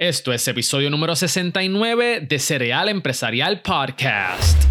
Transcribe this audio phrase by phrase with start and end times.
[0.00, 4.62] Esto es episodio número 69 de Cereal Empresarial Podcast.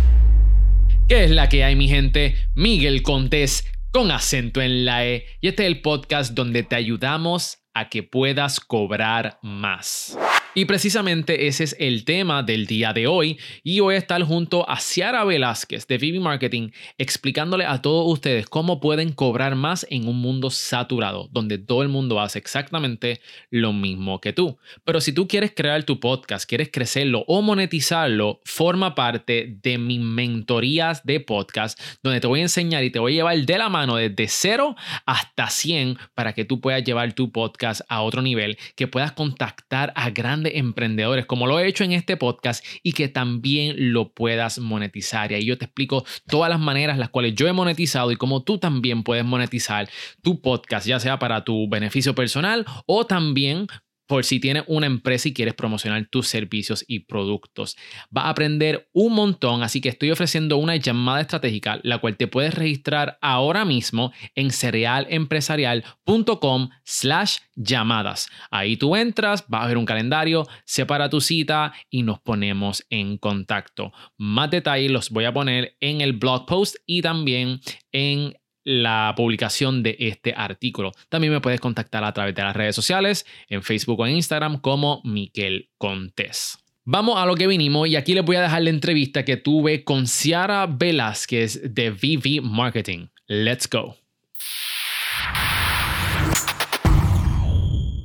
[1.09, 2.38] ¿Qué es la que hay, mi gente?
[2.55, 5.26] Miguel Contés con acento en la E.
[5.42, 10.18] Y este es el podcast donde te ayudamos a que puedas cobrar más.
[10.57, 14.68] Y precisamente ese es el tema del día de hoy y voy a estar junto
[14.68, 20.07] a Ciara Velázquez de Vivi Marketing explicándole a todos ustedes cómo pueden cobrar más en
[20.07, 24.57] un mundo saturado donde todo el mundo hace exactamente lo mismo que tú.
[24.83, 30.01] Pero si tú quieres crear tu podcast, quieres crecerlo o monetizarlo, forma parte de mis
[30.01, 33.69] mentorías de podcast donde te voy a enseñar y te voy a llevar de la
[33.69, 38.58] mano desde 0 hasta 100 para que tú puedas llevar tu podcast a otro nivel,
[38.75, 43.08] que puedas contactar a grandes emprendedores, como lo he hecho en este podcast, y que
[43.08, 45.31] también lo puedas monetizar.
[45.31, 48.44] Y ahí yo te explico todas las maneras las cuales yo he monetizado y cómo
[48.44, 49.89] tú también puedes monetizar
[50.22, 53.67] tu podcast, ya sea para tu beneficio personal o también
[54.08, 57.78] por si tienes una empresa y quieres promocionar tus servicios y productos.
[58.09, 62.28] Vas a aprender un montón, así que estoy ofreciendo una llamada estratégica, la cual te
[62.28, 68.30] puedes registrar ahora mismo en cerealempresarial.com slash llamadas.
[68.50, 73.18] Ahí tú entras, vas a ver un calendario, separa tu cita y nos ponemos en
[73.18, 73.92] contacto.
[74.18, 77.59] Más detalles los voy a poner en el blog post y también
[77.92, 78.36] en
[78.68, 80.92] la publicación de este artículo.
[81.08, 84.59] También me puedes contactar a través de las redes sociales, en Facebook o en Instagram
[84.59, 86.58] como Miquel Contés.
[86.84, 89.86] Vamos a lo que vinimos y aquí les voy a dejar la entrevista que tuve
[89.86, 93.08] con Ciara Velázquez de VV Marketing.
[93.28, 93.96] Let's go.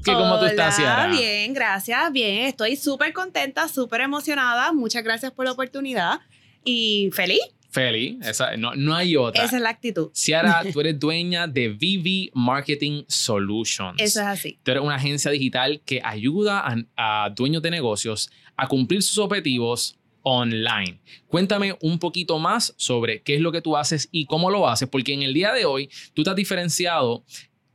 [0.04, 1.08] ¿Cómo tú estás, Ciara?
[1.08, 2.44] Bien, gracias, bien.
[2.44, 4.72] Estoy súper contenta, súper emocionada.
[4.72, 6.20] Muchas gracias por la oportunidad
[6.64, 9.44] y feliz Feli, esa, no, no, hay otra.
[9.44, 10.10] Esa es la actitud.
[10.12, 13.94] Ciara, tú eres dueña de VV Marketing Solutions.
[13.98, 14.58] Eso es así.
[14.62, 16.64] Tú eres una agencia digital que ayuda
[16.96, 21.00] a, dueños de negocios a cumplir sus objetivos online.
[21.28, 24.86] Cuéntame un poquito más sobre qué es lo que tú haces y cómo lo haces,
[24.88, 27.24] porque en el día de hoy tú te has diferenciado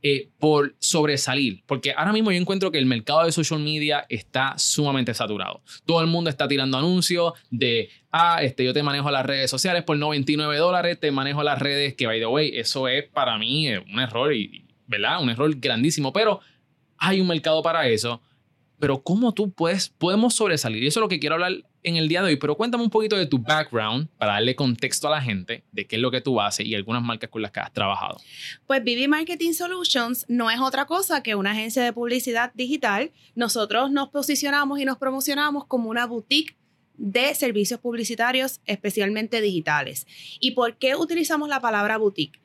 [0.00, 4.56] eh, por sobresalir, porque ahora mismo yo encuentro que el mercado de social media está
[4.56, 5.60] sumamente saturado.
[5.84, 9.82] Todo el mundo está tirando anuncios de, ah, este, yo te manejo las redes sociales
[9.84, 13.68] por 99 dólares, te manejo las redes, que by the way, eso es para mí
[13.68, 15.22] eh, un error, y, ¿verdad?
[15.22, 16.40] Un error grandísimo, pero
[16.96, 18.20] hay un mercado para eso.
[18.80, 20.82] Pero ¿cómo tú puedes, podemos sobresalir?
[20.84, 22.90] Y eso es lo que quiero hablar en el día de hoy, pero cuéntame un
[22.90, 26.20] poquito de tu background para darle contexto a la gente de qué es lo que
[26.20, 28.18] tú haces y algunas marcas con las que has trabajado.
[28.66, 33.10] Pues BB Marketing Solutions no es otra cosa que una agencia de publicidad digital.
[33.34, 36.56] Nosotros nos posicionamos y nos promocionamos como una boutique
[36.98, 40.06] de servicios publicitarios, especialmente digitales.
[40.40, 42.40] ¿Y por qué utilizamos la palabra boutique?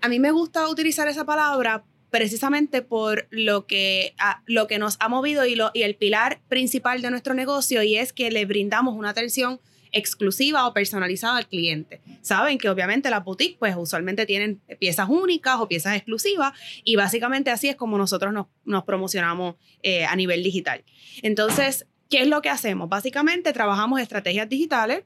[0.00, 4.14] A mí me gusta utilizar esa palabra precisamente por lo que,
[4.46, 7.96] lo que nos ha movido y, lo, y el pilar principal de nuestro negocio y
[7.96, 9.60] es que le brindamos una atención
[9.94, 12.00] exclusiva o personalizada al cliente.
[12.20, 16.52] Saben que obviamente las boutiques pues usualmente tienen piezas únicas o piezas exclusivas
[16.84, 18.34] y básicamente así es como nosotros
[18.64, 20.84] nos, promocionamos eh, a nivel digital.
[21.22, 22.88] Entonces, ¿qué es lo que hacemos?
[22.88, 25.04] Básicamente trabajamos estrategias digitales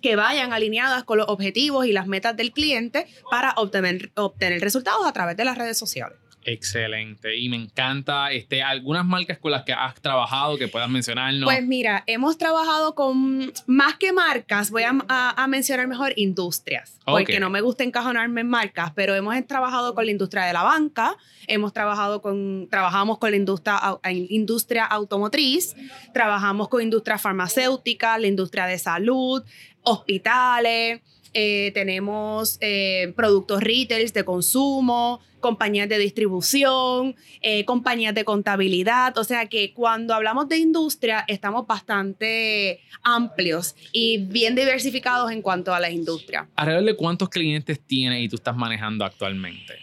[0.00, 5.06] que vayan alineadas con los objetivos y las metas del cliente para obtener, obtener resultados
[5.06, 6.18] a través de las redes sociales.
[6.44, 7.36] Excelente.
[7.36, 11.44] Y me encanta este, algunas marcas con las que has trabajado que puedas mencionarnos.
[11.44, 17.50] Pues mira, hemos trabajado con más que marcas, voy a, mencionar mejor industrias, porque no
[17.50, 21.16] me gusta encajonarme en marcas, pero hemos trabajado con la industria de la banca,
[21.46, 23.80] hemos trabajado con, trabajamos con la industria,
[24.10, 25.74] industria automotriz,
[26.14, 29.42] trabajamos con industria farmacéutica, la industria de salud,
[29.82, 31.00] hospitales,
[31.34, 39.16] eh, tenemos eh, productos retail de consumo, compañías de distribución, eh, compañías de contabilidad.
[39.18, 45.74] O sea que cuando hablamos de industria estamos bastante amplios y bien diversificados en cuanto
[45.74, 46.48] a la industria.
[46.56, 49.74] ¿Alrededor de cuántos clientes tienes y tú estás manejando actualmente?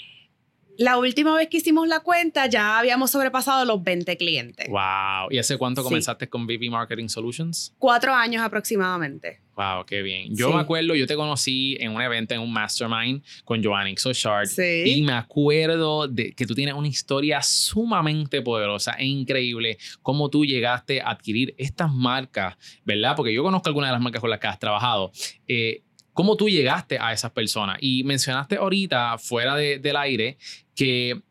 [0.80, 4.66] La última vez que hicimos la cuenta ya habíamos sobrepasado los 20 clientes.
[4.70, 5.30] Wow.
[5.30, 7.76] ¿Y hace cuánto comenzaste con BB Marketing Solutions?
[7.78, 9.42] Cuatro años aproximadamente.
[9.60, 10.34] Wow, qué bien.
[10.34, 14.48] Yo me acuerdo, yo te conocí en un evento, en un mastermind con Joanny Sochard.
[14.48, 14.84] Sí.
[14.86, 19.78] Y me acuerdo de que tú tienes una historia sumamente poderosa e increíble.
[20.02, 23.18] Cómo tú llegaste a adquirir estas marcas, ¿verdad?
[23.18, 25.12] Porque yo conozco algunas de las marcas con las que has trabajado.
[25.46, 25.84] Eh,
[26.14, 27.80] ¿Cómo tú llegaste a esas personas?
[27.82, 30.38] Y mencionaste ahorita, fuera del aire,
[30.74, 31.22] que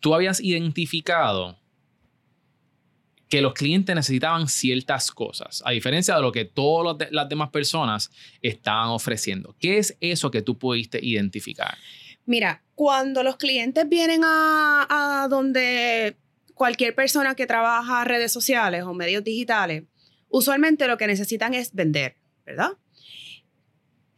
[0.00, 1.61] tú habías identificado
[3.32, 8.10] que los clientes necesitaban ciertas cosas, a diferencia de lo que todas las demás personas
[8.42, 9.56] estaban ofreciendo.
[9.58, 11.78] ¿Qué es eso que tú pudiste identificar?
[12.26, 16.18] Mira, cuando los clientes vienen a, donde
[16.52, 19.84] cualquier persona que trabaja redes sociales o medios digitales,
[20.28, 22.72] usualmente lo que necesitan es vender, ¿verdad?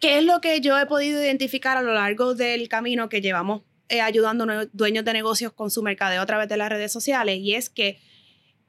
[0.01, 3.63] ¿Qué es lo que yo he podido identificar a lo largo del camino que llevamos
[3.89, 7.39] eh, ayudando a dueños de negocios con su mercadeo a través de las redes sociales?
[7.39, 8.01] Y es que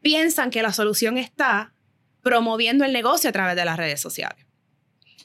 [0.05, 1.73] piensan que la solución está
[2.21, 4.45] promoviendo el negocio a través de las redes sociales.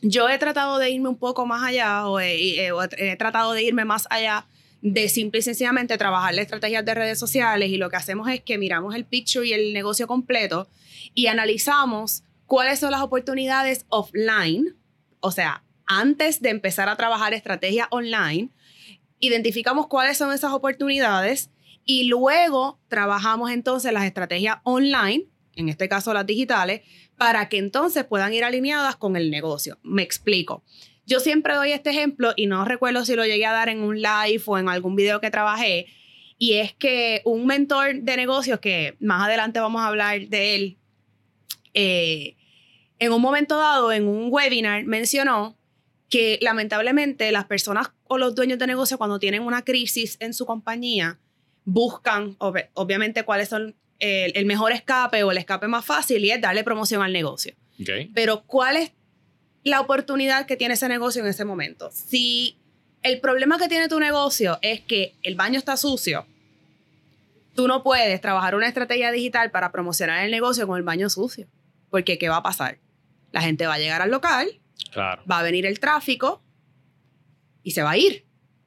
[0.00, 3.84] Yo he tratado de irme un poco más allá o he, he tratado de irme
[3.84, 4.46] más allá
[4.80, 8.40] de simple y sencillamente trabajar las estrategias de redes sociales y lo que hacemos es
[8.40, 10.66] que miramos el picture y el negocio completo
[11.12, 14.78] y analizamos cuáles son las oportunidades offline,
[15.20, 18.48] o sea, antes de empezar a trabajar estrategia online,
[19.18, 21.50] identificamos cuáles son esas oportunidades
[21.92, 25.26] y luego trabajamos entonces las estrategias online,
[25.56, 26.82] en este caso las digitales,
[27.16, 29.76] para que entonces puedan ir alineadas con el negocio.
[29.82, 30.62] Me explico.
[31.04, 34.00] Yo siempre doy este ejemplo y no recuerdo si lo llegué a dar en un
[34.00, 35.86] live o en algún video que trabajé.
[36.38, 40.78] Y es que un mentor de negocios, que más adelante vamos a hablar de él,
[41.74, 42.36] eh,
[43.00, 45.58] en un momento dado, en un webinar, mencionó
[46.08, 50.46] que lamentablemente las personas o los dueños de negocio cuando tienen una crisis en su
[50.46, 51.18] compañía
[51.72, 56.64] buscan obviamente cuáles son el, mejor escape o el escape más fácil y es darle
[56.64, 57.54] promoción al negocio.
[58.14, 58.92] Pero ¿cuál es
[59.62, 61.90] la oportunidad que tiene ese negocio en ese momento.
[61.92, 62.56] Si
[63.02, 66.26] el problema que tiene tu negocio es que el baño está sucio,
[67.54, 71.46] tú no puedes trabajar una estrategia digital para promocionar el negocio con el baño sucio.
[71.90, 72.78] Porque ¿qué va a pasar?
[73.32, 74.60] La gente va a llegar al local,
[74.96, 76.42] va a venir el tráfico
[77.62, 78.24] y se va a ir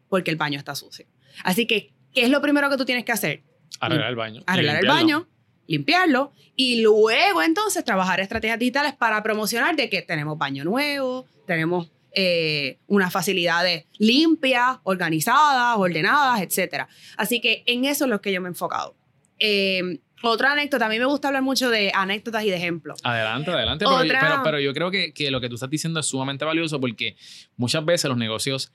[0.09, 1.05] porque el baño está sucio.
[1.44, 3.44] Así que, ¿qué es lo primero que tú tienes que hacer?
[3.80, 4.44] Arreglar el baño.
[4.45, 5.27] Arreglar el baño,
[5.68, 11.92] limpiarlo y luego entonces trabajar estrategias digitales para promocionar de que tenemos baño nuevo, tenemos
[12.15, 16.86] eh, unas facilidades limpias, organizadas, ordenadas, etc.
[17.18, 18.95] Así que en eso es lo que yo me he enfocado.
[19.39, 23.00] Eh, otra anécdota, a mí me gusta hablar mucho de anécdotas y de ejemplos.
[23.04, 23.86] Adelante, adelante.
[23.86, 27.18] Pero, pero, yo creo que, que, lo que tú estás diciendo es sumamente valioso porque
[27.57, 28.71] muchas veces los negocios,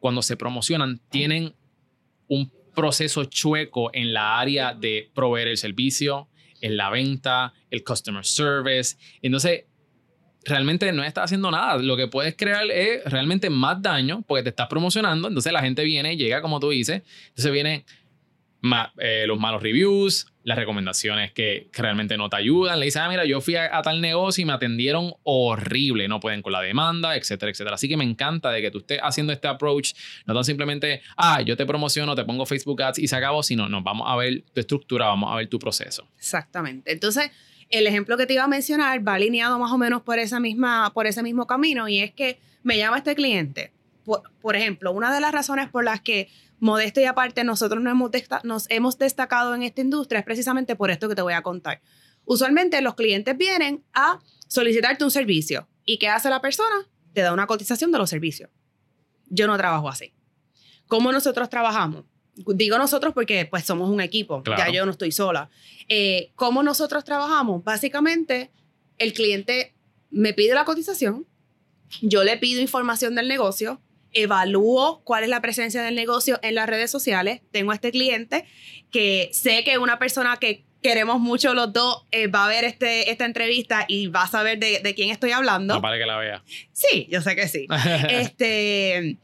[0.00, 1.54] cuando se promocionan, tienen
[2.26, 6.28] un proceso chueco en la área de proveer el servicio,
[6.60, 8.96] en la venta, el customer service.
[9.20, 9.64] Entonces,
[10.44, 11.78] realmente no estás haciendo nada.
[11.78, 15.28] Lo que puedes crear es realmente más daño porque te estás promocionando.
[15.28, 17.02] Entonces la gente viene, llega como tú dices.
[17.28, 17.84] Entonces viene
[18.98, 22.80] eh, los malos reviews, las recomendaciones que, realmente no te ayudan.
[22.80, 26.42] Le dicen, ah, mira, yo fui a, tal negocio y me atendieron horrible, no pueden
[26.42, 27.74] con la demanda, etcétera, etcétera.
[27.74, 29.92] Así que me encanta de que tú estés haciendo este approach,
[30.26, 33.68] no tan simplemente, ah, yo te promociono, te pongo Facebook Ads y se acabó, sino,
[33.68, 36.08] no, vamos a ver tu estructura, vamos a ver tu proceso.
[36.18, 36.92] Exactamente.
[36.92, 37.30] Entonces,
[37.70, 40.92] el ejemplo que te iba a mencionar va alineado más o menos por, esa misma,
[40.94, 43.72] por ese mismo camino y es que me llama este cliente.
[44.40, 46.28] por ejemplo, una de las razones por las que
[46.60, 48.10] modesto y aparte, nosotros nos hemos,
[48.44, 51.80] nos hemos destacado en esta industria es precisamente por esto que te voy a contar.
[52.24, 55.68] Usualmente los clientes vienen a solicitarte un servicio.
[55.84, 56.86] ¿Y qué hace la persona?
[57.14, 58.50] Te da una cotización de los servicios.
[59.26, 60.12] Yo no trabajo así.
[60.86, 62.04] ¿Cómo nosotros trabajamos?
[62.34, 65.50] Digo nosotros porque pues somos un equipo, ya yo no estoy sola.
[65.88, 67.64] Eh, ¿Cómo nosotros trabajamos?
[67.64, 68.52] Básicamente,
[68.98, 69.74] el cliente
[70.10, 71.26] me pide la cotización,
[72.00, 73.80] yo le pido información del negocio,
[74.22, 77.40] evalúo cuál es la presencia del negocio en las redes sociales.
[77.50, 78.44] Tengo a este cliente
[78.90, 83.10] que sé que una persona que queremos mucho los dos eh, va a ver este,
[83.10, 85.74] esta entrevista y va a saber de, de quién estoy hablando.
[85.74, 86.42] No para que la vea.
[86.72, 87.66] Sí, yo sé que sí.
[88.10, 89.18] este,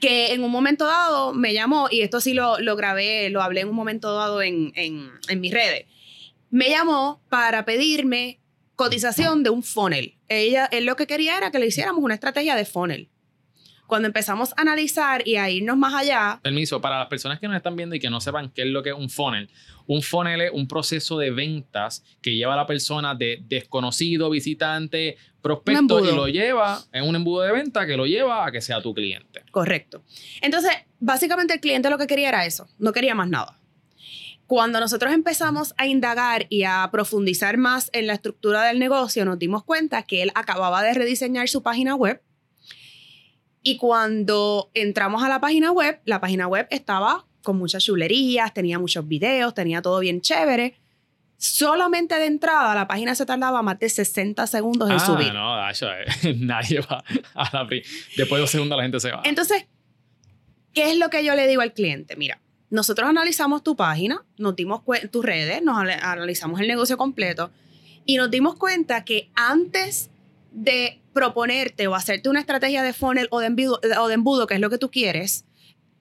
[0.00, 3.62] que en un momento dado me llamó, y esto sí lo, lo grabé, lo hablé
[3.62, 5.86] en un momento dado en, en, en mis redes.
[6.50, 8.40] Me llamó para pedirme
[8.76, 10.16] cotización de un funnel.
[10.28, 13.08] Ella, él lo que quería era que le hiciéramos una estrategia de funnel
[13.92, 16.40] cuando empezamos a analizar y a irnos más allá.
[16.42, 18.82] Permiso, para las personas que nos están viendo y que no sepan qué es lo
[18.82, 19.50] que es un funnel,
[19.86, 25.18] un funnel es un proceso de ventas que lleva a la persona de desconocido, visitante,
[25.42, 28.80] prospecto y lo lleva en un embudo de venta que lo lleva a que sea
[28.80, 29.42] tu cliente.
[29.50, 30.02] Correcto.
[30.40, 33.58] Entonces, básicamente el cliente lo que quería era eso, no quería más nada.
[34.46, 39.38] Cuando nosotros empezamos a indagar y a profundizar más en la estructura del negocio, nos
[39.38, 42.22] dimos cuenta que él acababa de rediseñar su página web
[43.62, 48.78] y cuando entramos a la página web, la página web estaba con muchas chulerías, tenía
[48.78, 50.76] muchos videos, tenía todo bien chévere.
[51.36, 55.32] Solamente de entrada la página se tardaba más de 60 segundos en ah, subir.
[55.32, 55.88] No, eso,
[56.36, 57.02] nadie va
[57.34, 59.22] a la Después de dos segundos la gente se va.
[59.24, 59.66] Entonces,
[60.72, 62.14] ¿qué es lo que yo le digo al cliente?
[62.16, 62.40] Mira,
[62.70, 67.50] nosotros analizamos tu página, nos dimos tus redes, nos analizamos el negocio completo
[68.06, 70.11] y nos dimos cuenta que antes
[70.52, 74.54] de proponerte o hacerte una estrategia de funnel o de, embudo, o de embudo, que
[74.54, 75.44] es lo que tú quieres,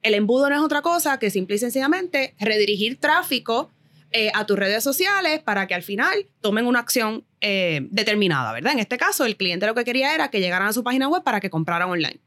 [0.02, 3.72] el embudo no es otra cosa que simple y sencillamente redirigir tráfico
[4.12, 8.74] eh, a tus redes sociales para que al final tomen una acción eh, determinada, ¿verdad?
[8.74, 11.24] En este caso, el cliente lo que quería era que llegaran a su página web
[11.24, 12.20] para que compraran online.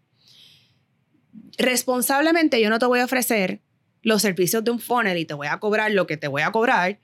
[1.58, 3.60] Responsablemente yo no te voy a ofrecer
[4.02, 6.52] los servicios de un funnel y te voy a cobrar lo que te voy a
[6.52, 6.98] cobrar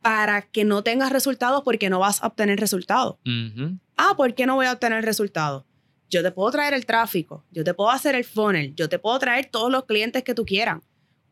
[0.00, 3.16] para que no tengas resultados porque no vas a obtener resultados.
[3.98, 5.64] Ah, ¿por qué no voy a obtener resultados?
[6.08, 9.18] Yo te puedo traer el tráfico, yo te puedo hacer el funnel, yo te puedo
[9.18, 10.78] traer todos los clientes que tú quieras.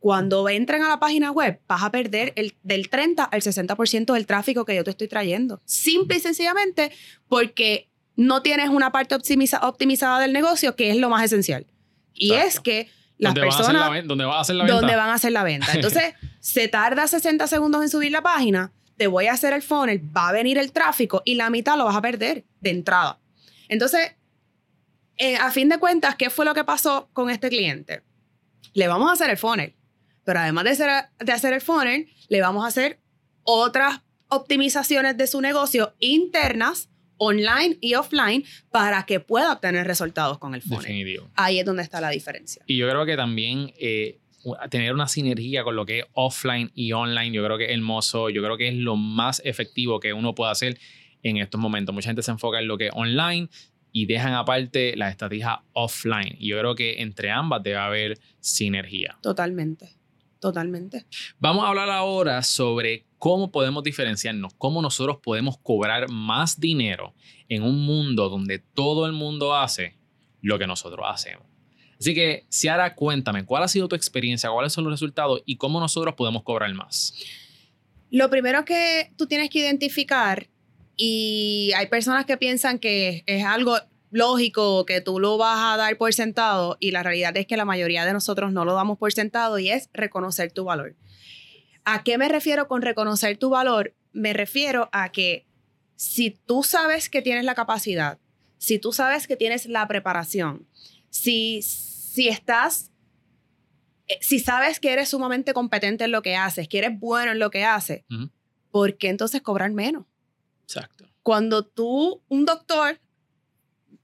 [0.01, 4.27] Cuando entren a la página web, vas a perder el, del 30 al 60% del
[4.27, 5.63] tráfico que yo te estoy trayendo.
[5.65, 6.93] Simple y sencillamente
[7.29, 11.67] porque no tienes una parte optimizada del negocio, que es lo más esencial.
[12.13, 14.05] Y es que las personas...
[14.05, 14.77] ¿Dónde van a hacer la venta?
[14.77, 15.73] Donde van a hacer la venta.
[15.73, 20.01] Entonces, se tarda 60 segundos en subir la página, te voy a hacer el funnel,
[20.17, 23.21] va a venir el tráfico y la mitad lo vas a perder de entrada.
[23.69, 24.15] Entonces,
[25.19, 28.03] eh, a fin de cuentas, ¿qué fue lo que pasó con este cliente?
[28.75, 29.75] Le vamos a hacer el funnel,
[30.25, 33.01] pero además de hacer, de hacer el funnel, le vamos a hacer
[33.43, 40.55] otras optimizaciones de su negocio internas online y offline para que pueda obtener resultados con
[40.55, 40.83] el funnel.
[40.83, 41.31] Definitivo.
[41.35, 42.63] Ahí es donde está la diferencia.
[42.67, 44.19] Y yo creo que también eh,
[44.71, 48.31] tener una sinergia con lo que es offline y online, yo creo que es hermoso,
[48.31, 50.79] yo creo que es lo más efectivo que uno puede hacer
[51.23, 51.95] en estos momentos.
[51.95, 53.49] Mucha gente se enfoca en lo que es online
[53.93, 56.37] y dejan aparte la estrategia offline.
[56.39, 59.19] Y yo creo que entre ambas debe haber sinergia.
[59.23, 59.97] Totalmente,
[60.39, 61.07] totalmente.
[61.39, 67.15] Vamos a hablar ahora sobre cómo podemos diferenciarnos, cómo nosotros podemos cobrar más dinero
[67.49, 69.97] en un mundo donde todo el mundo hace
[70.43, 71.46] lo que nosotros hacemos.
[71.99, 74.51] Así que, Ciara, cuéntame, ¿cuál ha sido tu experiencia?
[74.51, 75.43] ¿Cuáles son los resultados?
[75.47, 77.15] ¿Y cómo nosotros podemos cobrar más?
[78.11, 80.49] Lo primero que tú tienes que identificar,
[80.97, 83.77] y hay personas que piensan que es algo
[84.11, 87.65] lógico, que tú lo vas a dar por sentado, y la realidad es que la
[87.65, 90.97] mayoría de nosotros no lo damos por sentado, y es reconocer tu valor.
[91.85, 93.95] ¿A qué me refiero con reconocer tu valor?
[94.13, 95.47] Me refiero a que
[95.97, 98.19] si tú sabes que tienes la capacidad,
[98.59, 100.67] si tú sabes que tienes la preparación,
[101.17, 102.93] si, si estás,
[104.07, 107.39] eh, si sabes que eres sumamente competente en lo que haces, que eres bueno en
[107.39, 108.05] lo que haces,
[108.71, 110.05] ¿por qué entonces cobrar menos?
[110.63, 111.07] Exacto.
[111.23, 113.01] Cuando tú, un doctor,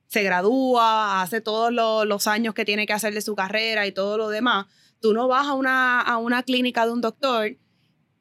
[0.06, 4.18] se gradúa, hace todos los años que tiene que hacer de su carrera y todo
[4.18, 4.66] lo demás,
[5.00, 7.56] tú no vas a una, a una clínica de un doctor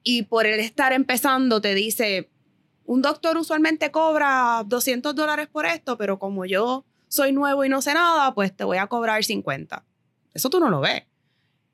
[0.03, 2.29] y por el estar empezando te dice,
[2.85, 7.81] un doctor usualmente cobra 200 dólares por esto, pero como yo soy nuevo y no
[7.81, 9.85] sé nada, pues te voy a cobrar 50.
[10.33, 11.03] Eso tú no lo ves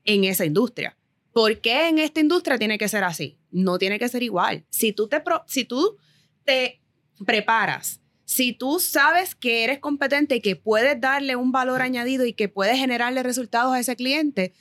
[0.04, 0.98] en esa industria.
[1.32, 3.38] ¿Por qué en esta industria tiene que ser así?
[3.52, 4.66] No tiene que ser igual.
[4.70, 5.98] Si tú te, si tú
[6.44, 6.82] te
[7.24, 12.34] preparas, si tú sabes que eres competente y que puedes darle un valor añadido y
[12.34, 14.56] que puedes generarle resultados a ese cliente,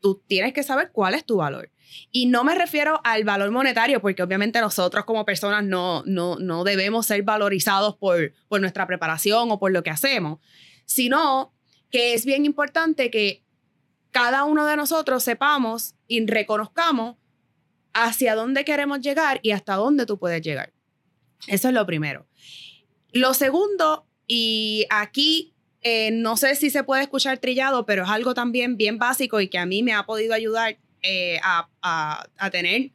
[0.00, 1.70] tú tienes que saber cuál es tu valor.
[2.10, 6.64] Y no me refiero al valor monetario, porque obviamente nosotros como personas no, no, no
[6.64, 10.38] debemos ser valorizados por, por nuestra preparación o por lo que hacemos,
[10.84, 11.52] sino
[11.90, 13.42] que es bien importante que
[14.10, 17.16] cada uno de nosotros sepamos y reconozcamos
[17.94, 20.72] hacia dónde queremos llegar y hasta dónde tú puedes llegar.
[21.46, 22.26] Eso es lo primero.
[23.12, 28.34] Lo segundo, y aquí eh, no sé si se puede escuchar trillado, pero es algo
[28.34, 32.90] también bien básico y que a mí me ha podido ayudar eh, a, tener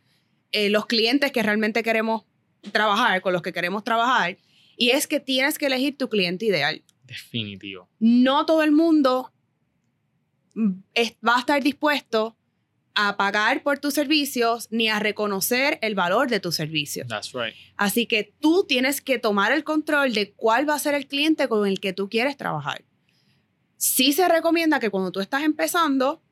[0.52, 2.24] eh, los clientes que realmente queremos
[2.72, 4.38] trabajar, con los que queremos trabajar,
[4.78, 6.84] y es que tienes que elegir tu cliente ideal.
[7.04, 7.90] Definitivo.
[8.00, 9.34] No todo el mundo
[10.58, 12.38] va a estar dispuesto
[13.00, 17.08] a pagar por tus servicios ni a reconocer el valor de tus servicios.
[17.08, 17.54] That's right.
[17.76, 21.48] Así que tú tienes que tomar el control de cuál va a ser el cliente
[21.48, 22.84] con el que tú quieres trabajar.
[23.76, 26.24] Sí se recomienda que cuando tú estás empezando,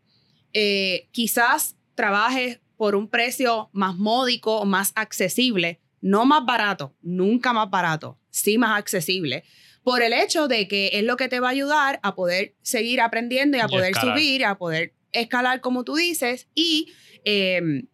[0.57, 7.69] eh, quizás trabajes por un precio más módico más accesible, no más barato, nunca más
[7.69, 9.43] barato, sí más accesible,
[9.83, 13.01] por el hecho de que es lo que te va a ayudar a poder seguir
[13.01, 16.87] aprendiendo y a poder subir, a poder escalar como tú dices y
[17.25, 17.87] em,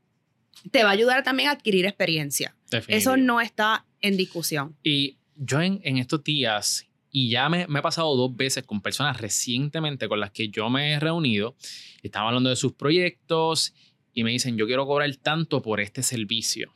[0.70, 2.56] te va a ayudar también a adquirir experiencia.
[2.88, 4.78] Eso no está en discusión.
[4.84, 8.82] Y yo en, en estos días y ya me, me, he pasado dos veces con
[8.82, 11.56] personas recientemente con las que yo me he reunido.
[12.02, 13.74] Estaban hablando de sus proyectos
[14.14, 16.72] y me dicen, yo quiero cobrar tanto por este servicio.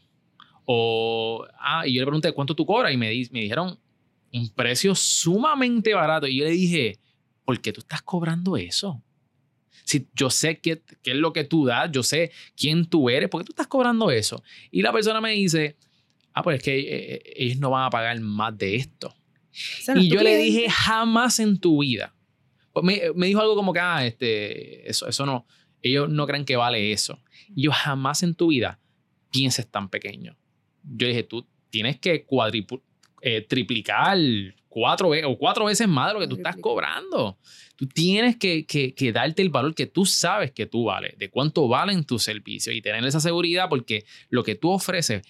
[0.65, 2.93] O, ah, y yo le pregunté, ¿cuánto tú cobras?
[2.93, 3.79] Y me, me dijeron
[4.33, 6.27] un precio sumamente barato.
[6.27, 6.99] Y yo le dije,
[7.45, 9.01] ¿por qué tú estás cobrando eso?
[9.85, 13.29] Si yo sé qué, qué es lo que tú das, yo sé quién tú eres,
[13.29, 14.43] ¿por qué tú estás cobrando eso?
[14.71, 15.77] Y la persona me dice,
[16.33, 19.15] ah, pues es que eh, eh, ellos no van a pagar más de esto
[19.95, 22.13] y yo le dije, jamás en tu vida.
[22.73, 25.45] Pues me, me, dijo algo como que, ah, este, eso, eso no,
[25.81, 27.19] ellos no creen que vale eso.
[27.55, 28.79] Y yo, jamás en tu vida
[29.31, 30.35] pienses tan pequeño.
[30.83, 32.25] Yo dije, tú tienes que
[33.21, 34.17] eh, triplicar
[34.67, 37.37] cuatro veces o cuatro veces más de lo que tú estás cobrando.
[37.75, 41.29] Tú tienes que, que, que, darte el valor que tú sabes que tú vales, de
[41.29, 45.21] cuánto valen tus servicios y tener esa seguridad porque lo que tú ofreces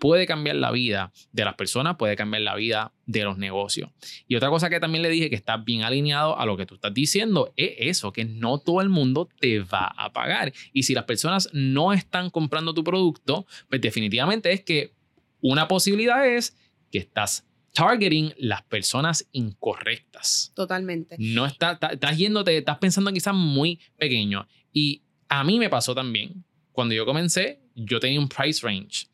[0.00, 3.90] puede cambiar la vida de las personas, puede cambiar la vida de los negocios.
[4.26, 6.74] Y otra cosa que también le dije que está bien alineado a lo que tú
[6.74, 10.52] estás diciendo es eso, que no todo el mundo te va a pagar.
[10.72, 14.94] Y si las personas no están comprando tu producto, pues definitivamente es que
[15.40, 16.56] una posibilidad es
[16.90, 20.52] que estás targeting las personas incorrectas.
[20.54, 21.16] Totalmente.
[21.18, 24.46] No está, estás yéndote, estás pensando quizás muy pequeño.
[24.72, 26.44] Y a mí me pasó también.
[26.70, 29.06] Cuando yo comencé, yo tenía un price range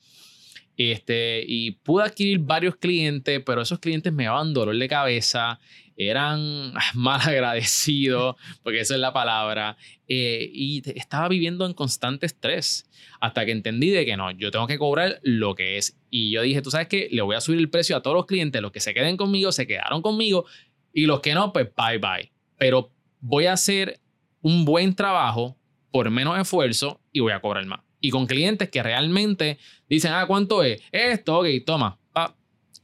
[0.79, 5.59] este, y pude adquirir varios clientes, pero esos clientes me daban dolor de cabeza,
[5.97, 12.89] eran mal agradecidos, porque esa es la palabra, eh, y estaba viviendo en constante estrés,
[13.21, 15.99] hasta que entendí de que no, yo tengo que cobrar lo que es.
[16.11, 18.27] Y yo dije, tú sabes que le voy a subir el precio a todos los
[18.27, 20.47] clientes, los que se queden conmigo, se quedaron conmigo,
[20.93, 22.31] y los que no, pues bye bye.
[22.57, 23.99] Pero voy a hacer
[24.43, 25.59] un buen trabajo
[25.91, 30.27] por menos esfuerzo y voy a cobrar más y con clientes que realmente dicen, ah,
[30.27, 30.81] ¿cuánto es?
[30.93, 31.99] Esto, ok, toma.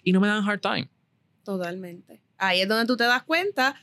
[0.02, 0.88] y no me dan hard time.
[1.44, 2.20] Totalmente.
[2.38, 3.80] Ahí es donde tú te das cuenta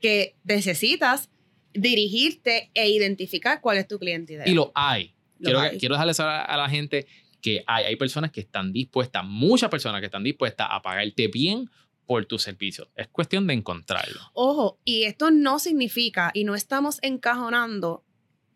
[0.00, 1.30] que necesitas
[1.72, 4.48] dirigirte e identificar cuál es tu cliente ideal.
[4.48, 5.14] Y lo hay.
[5.42, 7.06] quiero, quiero dejarles a, a la gente
[7.40, 11.68] que hay, hay personas que están dispuestas, muchas personas que están dispuestas a pagarte bien
[12.06, 12.90] por tu servicio.
[12.96, 14.20] Es cuestión de encontrarlo.
[14.32, 18.04] Ojo, y esto no significa, y no estamos encajonando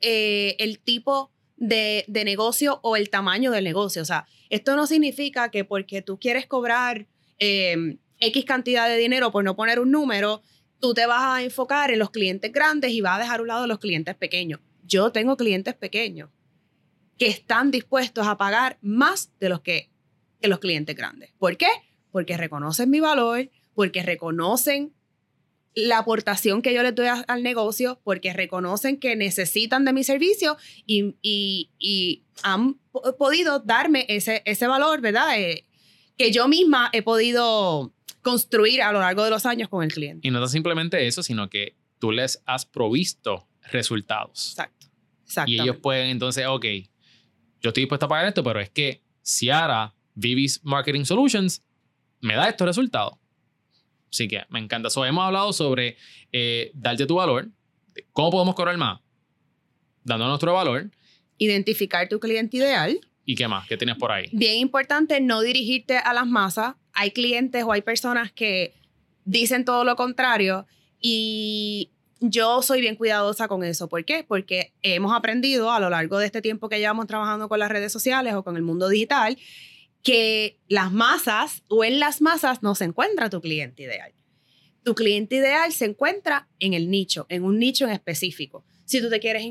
[0.01, 4.03] eh, el tipo de, negocio o el tamaño del negocio.
[4.03, 7.07] O sea, esto no significa que porque tú quieres cobrar
[7.39, 10.43] em, X cantidad de dinero por no poner un número,
[10.81, 13.49] tú te vas a enfocar en los clientes grandes y vas a dejar a un
[13.49, 14.61] lado los clientes pequeños.
[14.85, 16.31] Yo tengo clientes pequeños
[17.19, 19.91] que están dispuestos a pagar más de los que,
[20.41, 21.33] que los clientes grandes.
[21.39, 21.69] ¿Por qué?
[22.13, 24.95] Porque reconocen mi valor, porque reconocen
[25.87, 30.57] la aportación que yo les doy al negocio porque reconocen que necesitan de mi servicio
[30.87, 32.79] y, y, han
[33.19, 35.41] podido darme ese, ese valor, ¿verdad?
[35.41, 35.67] Eh,
[36.17, 40.27] que yo misma he podido construir a lo largo de los años con el cliente.
[40.27, 44.51] Y no es simplemente eso, sino que tú les has provisto resultados.
[44.51, 44.87] Exacto.
[45.47, 46.65] Y ellos pueden entonces, ok,
[47.61, 51.63] yo estoy dispuesto a pagar esto, pero es que si ahora Vivis Marketing Solutions
[52.21, 53.15] me da estos resultados.
[54.11, 54.91] Así que me encanta.
[54.91, 55.97] So, hemos hablado sobre
[56.33, 57.49] eh, darte tu valor,
[58.13, 59.01] cómo podemos cobrar más,
[60.05, 60.91] dando nuestro valor.
[61.39, 63.01] Identificar tu cliente ideal.
[63.25, 63.69] ¿Y qué más?
[63.69, 64.29] ¿Qué tienes por ahí?
[64.33, 66.75] Bien importante no dirigirte a las masas.
[66.95, 68.75] Hay clientes o hay personas que
[69.25, 70.67] dicen todo lo contrario
[71.01, 71.91] y
[72.21, 73.89] yo soy bien cuidadosa con eso.
[73.89, 74.25] ¿Por qué?
[74.27, 77.93] Porque hemos aprendido a lo largo de este tiempo que llevamos trabajando con las redes
[77.93, 79.37] sociales o con el mundo digital
[80.03, 84.13] que las masas o en las masas no se encuentra tu cliente ideal.
[84.85, 88.65] Tu cliente ideal se encuentra en el nicho, en un nicho en específico.
[88.85, 89.45] Si tú te quieres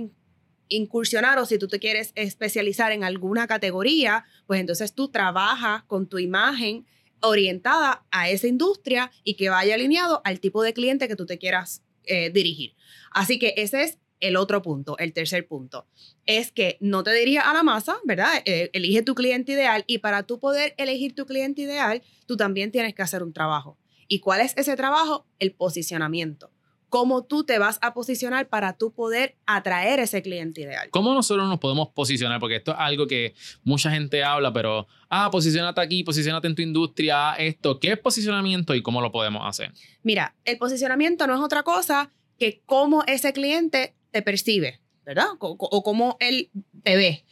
[0.70, 6.08] incursionar o si tú te quieres especializar en alguna categoría, pues entonces tú trabajas con
[6.08, 6.86] tu imagen
[7.22, 11.38] orientada a esa industria y que vaya alineado al tipo de cliente que tú te
[11.38, 12.76] quieras eh, dirigir.
[13.12, 15.88] Así que ese es el otro punto, el tercer punto,
[16.26, 18.42] es que no te diría a la masa, ¿verdad?
[18.46, 22.72] Eh, elige tu cliente ideal y para tú poder elegir tu cliente ideal, tú también
[22.72, 23.78] tienes que hacer un trabajo.
[24.08, 25.28] ¿Y cuál es ese trabajo?
[25.40, 26.52] El posicionamiento.
[26.90, 30.90] Cómo tú te vas a posicionar para tú poder atraer ese cliente ideal.
[30.90, 32.40] ¿Cómo nosotros nos podemos posicionar?
[32.40, 36.62] Porque esto es algo que mucha gente habla, pero, ah, posicionate aquí, posicionate en tu
[36.62, 37.78] industria, esto.
[37.82, 39.74] ¿Qué es posicionamiento y cómo lo podemos hacer?
[40.02, 45.28] Mira, el posicionamiento no es otra cosa que cómo ese cliente te percibe, ¿verdad?
[45.40, 46.50] O, cómo él
[46.84, 47.26] te ve.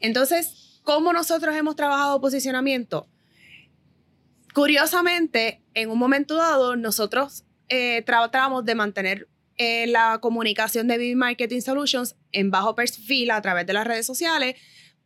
[0.00, 3.08] Entonces, ¿cómo nosotros hemos trabajado posicionamiento?
[4.54, 11.16] Curiosamente, en un momento dado, nosotros eh, tratamos de mantener eh, la comunicación de BB
[11.16, 14.56] Marketing Solutions en bajo perfil a través de las redes sociales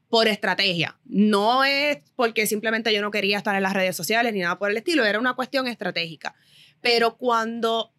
[0.08, 0.96] por estrategia.
[1.04, 4.70] No es porque simplemente yo no quería estar en las redes sociales ni nada por
[4.70, 6.36] el estilo, era una cuestión estratégica.
[6.80, 7.93] Pero cuando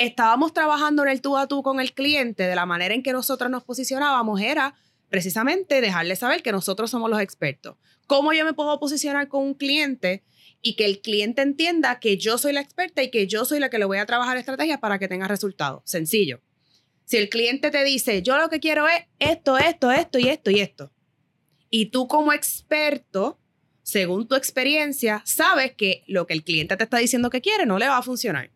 [0.00, 3.12] estábamos trabajando en el tú a tú con el cliente, de la manera en que
[3.12, 4.74] nosotros nos posicionábamos era
[5.10, 7.76] precisamente dejarle saber que nosotros somos los expertos.
[8.06, 10.24] ¿Cómo yo me puedo posicionar con un cliente
[10.62, 13.68] y que el cliente entienda que yo soy la experta y que yo soy la
[13.68, 15.82] que le voy a trabajar estrategias para que tenga resultados?
[15.84, 16.40] Sencillo.
[17.04, 20.50] Si el cliente te dice, yo lo que quiero es esto, esto, esto y esto
[20.50, 20.90] y esto,
[21.68, 23.38] y tú como experto,
[23.82, 27.78] según tu experiencia, sabes que lo que el cliente te está diciendo que quiere no
[27.78, 28.50] le va a funcionar.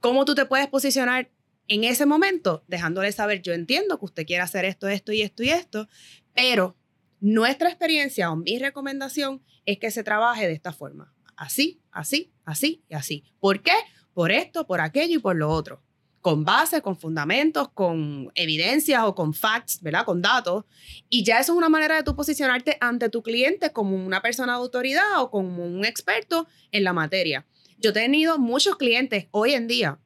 [0.00, 1.30] ¿Cómo tú te puedes posicionar
[1.66, 2.64] en ese momento?
[2.68, 5.88] Dejándole saber, yo entiendo que usted quiere hacer esto, esto y esto y esto,
[6.34, 6.76] pero
[7.20, 11.12] Nuestra experiencia o mi recomendación es que se trabaje de esta forma.
[11.36, 13.24] Así, así, así y así.
[13.40, 13.72] ¿Por qué?
[14.14, 15.82] Por esto, por aquello y por lo otro.
[16.20, 20.04] Con base, con fundamentos, con evidencias o con facts, ¿verdad?
[20.04, 20.64] Con datos.
[21.08, 24.52] Y ya eso es una manera de tú posicionarte ante tu cliente como una persona
[24.52, 27.46] de autoridad o como un experto en la materia.
[27.78, 29.98] Yo he tenido muchos clientes hoy en día.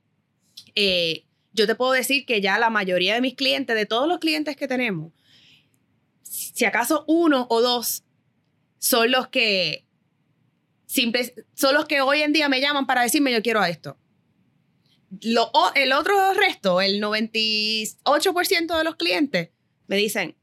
[0.75, 4.19] Eh, yo te puedo decir que ya la mayoría de mis clientes, de todos los
[4.19, 5.13] clientes que tenemos,
[6.23, 8.05] si acaso uno o dos
[8.79, 9.85] son los que
[11.55, 13.97] son los que hoy en día me llaman para decirme yo quiero a esto.
[15.23, 19.51] Lo, el otro resto, el 98% de los clientes,
[19.87, 20.37] me dicen...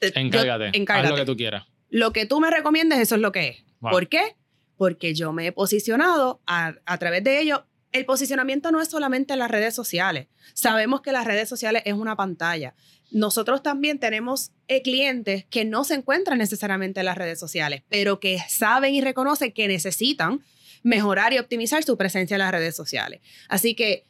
[0.00, 1.66] Encárgate, haz lo que tú quieras.
[1.88, 3.64] Lo que tú me recomiendes, eso es lo que es.
[3.80, 4.36] ¿Por qué?
[4.80, 9.40] Porque yo me he posicionado a, través de ello el posicionamiento no es solamente en
[9.40, 10.28] las redes sociales.
[10.54, 12.74] Sabemos que las redes sociales es una pantalla.
[13.10, 18.20] Nosotros también tenemos eh, clientes que no se encuentran necesariamente en las redes sociales, pero
[18.20, 20.42] que saben y reconocen que necesitan
[20.82, 23.20] mejorar y optimizar su presencia en las redes sociales.
[23.50, 24.06] Así que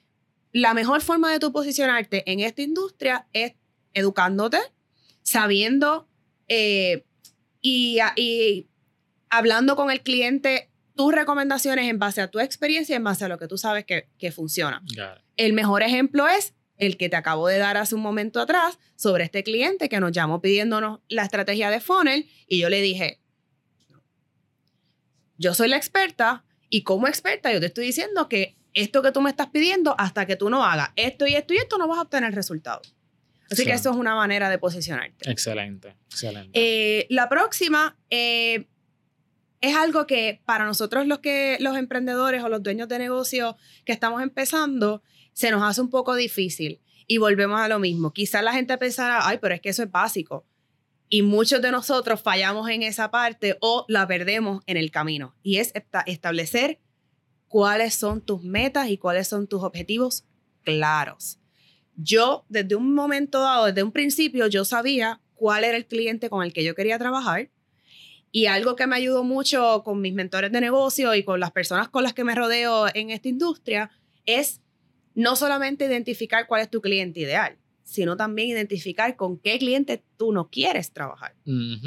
[0.53, 3.55] la mejor forma de tu posicionarte en esta industria es
[3.93, 4.59] educándote,
[5.25, 6.07] sabiendo
[6.47, 7.03] eh,
[7.61, 7.99] y
[9.31, 13.29] hablando con el cliente tus recomendaciones en base a tu experiencia y en base a
[13.29, 14.83] lo que tú sabes que, que funciona.
[15.37, 19.25] El mejor ejemplo es el que te acabo de dar hace un momento atrás sobre
[19.25, 23.21] este cliente que nos llamó pidiéndonos la estrategia de funnel y yo le dije,
[25.39, 29.21] yo soy la experta y como experta yo te estoy diciendo que esto que tú
[29.21, 31.99] me estás pidiendo, hasta que tú no hagas esto y esto y esto, no vas
[31.99, 32.95] a obtener resultados.
[33.51, 35.29] Así que eso es una manera de posicionarte.
[35.29, 36.51] Excelente, excelente.
[36.55, 38.69] Eh, la próxima, eh,
[39.61, 43.93] es algo que para nosotros los, que, los emprendedores o los dueños de negocio que
[43.93, 46.81] estamos empezando, se nos hace un poco difícil.
[47.07, 48.13] Y volvemos a lo mismo.
[48.13, 50.47] Quizás la gente pensará, ay, pero es que eso es básico.
[51.09, 55.35] Y muchos de nosotros fallamos en esa parte o la perdemos en el camino.
[55.43, 55.73] Y es
[56.07, 56.81] establecer
[57.49, 60.25] cuáles son tus metas y cuáles son tus objetivos
[60.63, 61.41] claros.
[61.97, 66.45] Yo, desde un momento dado, desde un principio, yo sabía cuál era el cliente con
[66.45, 67.51] el que yo quería trabajar
[68.33, 71.89] y algo que me ayudó mucho con mis mentores de negocio y con las personas
[71.89, 73.91] con las que me rodeo en esta industria
[74.27, 74.61] es
[75.15, 80.33] no solamente identificar cuál es tu cliente ideal, sino también identificar con qué cliente tú
[80.33, 81.35] no quieres trabajar.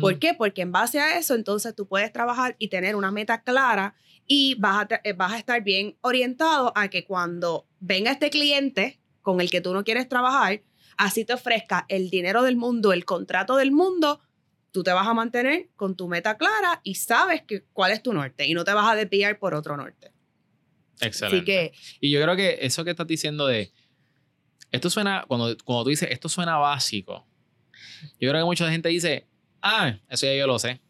[0.01, 0.33] ¿Por qué?
[0.33, 3.95] Porque en base a eso, entonces tú puedes trabajar y tener una meta clara
[4.27, 8.99] y vas a, eh, vas a estar bien orientado a que cuando venga este cliente
[9.21, 10.61] con el que tú no quieres trabajar,
[10.97, 14.19] así te ofrezca el dinero del mundo, el contrato del mundo,
[14.73, 18.11] tú te vas a mantener con tu meta clara y sabes que, cuál es tu
[18.11, 20.11] norte y no te vas a desviar por otro norte.
[20.99, 21.45] Excelente.
[21.45, 23.71] que, y yo creo que eso que estás diciendo de,
[24.71, 27.25] esto suena, cuando, cuando tú dices, esto suena básico,
[28.19, 29.27] yo creo que mucha gente dice,
[29.61, 30.81] ah, eso ya yo lo sé,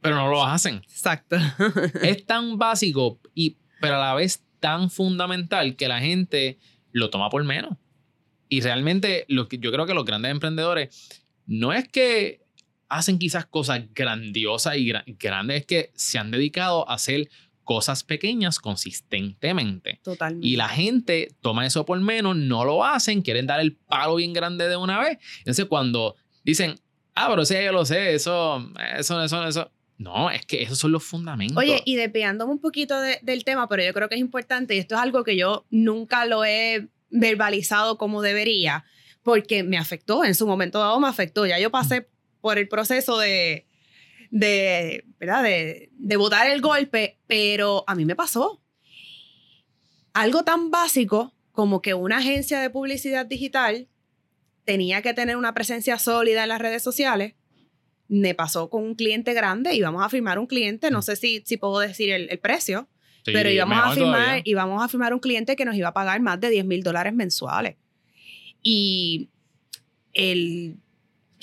[0.00, 0.76] pero no lo hacen.
[0.76, 1.36] Exacto.
[2.02, 6.58] es tan básico, y, pero a la vez tan fundamental que la gente
[6.90, 7.76] lo toma por menos.
[8.48, 12.43] Y realmente lo que, yo creo que los grandes emprendedores no es que
[12.94, 17.28] hacen quizás cosas grandiosas y grandes, es que se han dedicado a hacer
[17.64, 20.00] cosas pequeñas consistentemente.
[20.02, 20.46] Totalmente.
[20.46, 24.32] Y la gente toma eso por menos, no lo hacen, quieren dar el palo bien
[24.32, 25.18] grande de una vez.
[25.38, 26.76] Entonces, cuando dicen,
[27.14, 29.70] ah, pero sí, yo lo sé, eso, eso, eso, eso.
[29.96, 31.56] No, es que esos son los fundamentos.
[31.56, 34.96] Oye, y despegándome un poquito del tema, pero yo creo que es importante, y esto
[34.96, 38.84] es algo que yo nunca lo he verbalizado como debería,
[39.22, 41.46] porque me afectó, en su momento dado me afectó.
[41.46, 42.08] Ya yo pasé
[42.44, 43.66] por el proceso de,
[44.30, 45.42] de, ¿verdad?
[45.42, 48.60] De, de botar el golpe, pero a mí me pasó.
[50.12, 53.88] Algo tan básico como que una agencia de publicidad digital
[54.66, 57.32] tenía que tener una presencia sólida en las redes sociales.
[58.08, 61.56] Me pasó con un cliente grande, íbamos a firmar un cliente, no sé si, si
[61.56, 62.90] puedo decir el, el precio,
[63.24, 66.38] pero íbamos a, firmar, íbamos a firmar un cliente que nos iba a pagar más
[66.42, 67.76] de 10 mil dólares mensuales.
[68.62, 69.30] Y
[70.12, 70.76] el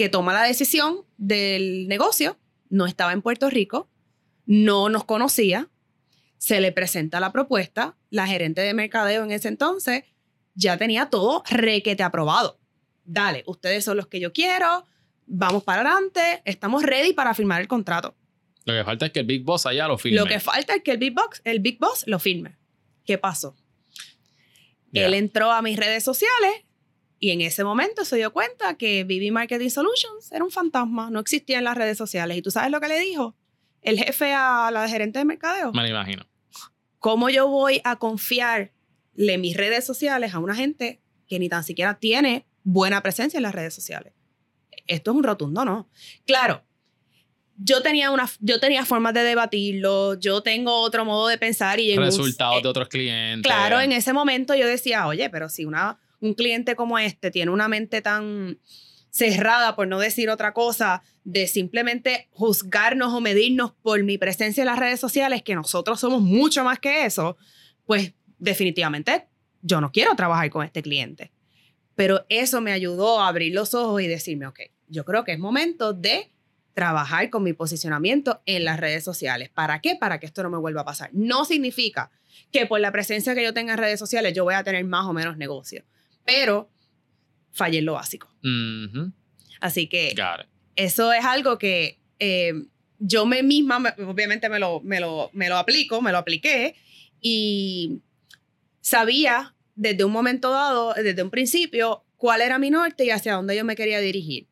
[0.01, 2.39] que toma la decisión del negocio
[2.71, 3.87] no estaba en Puerto Rico,
[4.47, 5.69] no nos conocía,
[6.39, 10.05] se le presenta la propuesta, la gerente de mercadeo en ese entonces
[10.55, 12.59] ya tenía todo requete aprobado.
[13.03, 14.87] Dale, ustedes son los que yo quiero,
[15.27, 18.15] vamos para adelante, estamos ready para firmar el contrato.
[18.65, 20.17] Lo que falta es que el Big Boss allá lo firme.
[20.17, 22.57] Lo que falta es que el Big, Box, el Big Boss lo firme.
[23.05, 23.55] ¿Qué pasó?
[24.93, 26.65] Él entró a mis redes sociales
[27.23, 31.19] y en ese momento se dio cuenta que BB Marketing Solutions era un fantasma, no
[31.19, 32.35] existía en las redes sociales.
[32.35, 33.35] ¿Y tú sabes lo que le dijo?
[33.83, 35.71] El jefe a la gerente de mercadeo.
[35.71, 36.25] Me lo imagino.
[36.97, 38.71] ¿Cómo yo voy a confiarle
[39.37, 43.53] mis redes sociales a una gente que ni tan siquiera tiene buena presencia en las
[43.53, 44.13] redes sociales?
[44.87, 45.91] Esto es un rotundo no.
[46.25, 46.63] Claro,
[47.55, 51.95] yo tenía, una, yo tenía formas de debatirlo, yo tengo otro modo de pensar y...
[51.95, 53.43] Resultados un, de otros clientes.
[53.43, 57.51] Claro, en ese momento yo decía, oye, pero si una, un cliente como este tiene
[57.51, 58.59] una mente tan
[59.09, 64.67] cerrada, por no decir otra cosa, de simplemente juzgarnos o medirnos por mi presencia en
[64.67, 67.37] las redes sociales, que nosotros somos mucho más que eso,
[67.85, 69.27] pues definitivamente
[69.61, 71.31] yo no quiero trabajar con este cliente.
[71.95, 75.39] Pero eso me ayudó a abrir los ojos y decirme, ok, yo creo que es
[75.39, 76.31] momento de
[76.73, 79.49] trabajar con mi posicionamiento en las redes sociales.
[79.49, 79.95] ¿Para qué?
[79.95, 81.09] Para que esto no me vuelva a pasar.
[81.13, 82.11] No significa
[82.51, 85.05] que por la presencia que yo tenga en redes sociales yo voy a tener más
[85.05, 85.83] o menos negocio,
[86.25, 86.69] pero
[87.51, 88.29] fallé en lo básico.
[89.59, 90.15] Así que
[90.75, 92.53] eso es algo que eh,
[92.99, 96.75] yo me misma, obviamente me lo, me, lo, me lo aplico, me lo apliqué
[97.19, 98.01] y
[98.79, 103.55] sabía desde un momento dado, desde un principio, cuál era mi norte y hacia dónde
[103.55, 104.47] yo me quería dirigir.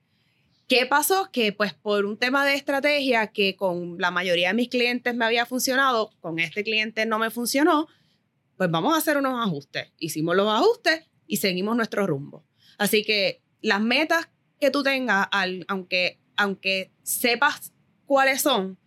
[0.68, 1.30] ¿Qué pasó?
[1.32, 5.26] Que pues por un tema de estrategia que con la mayoría de mis clientes me
[5.26, 7.88] había funcionado, con este cliente no me funcionó,
[8.56, 9.92] pues vamos a hacer unos ajustes.
[9.98, 12.44] Hicimos los ajustes y seguimos nuestro rumbo.
[12.78, 17.72] Así que las metas que tú tengas, al, aunque, aunque sepas
[18.06, 18.78] cuáles son,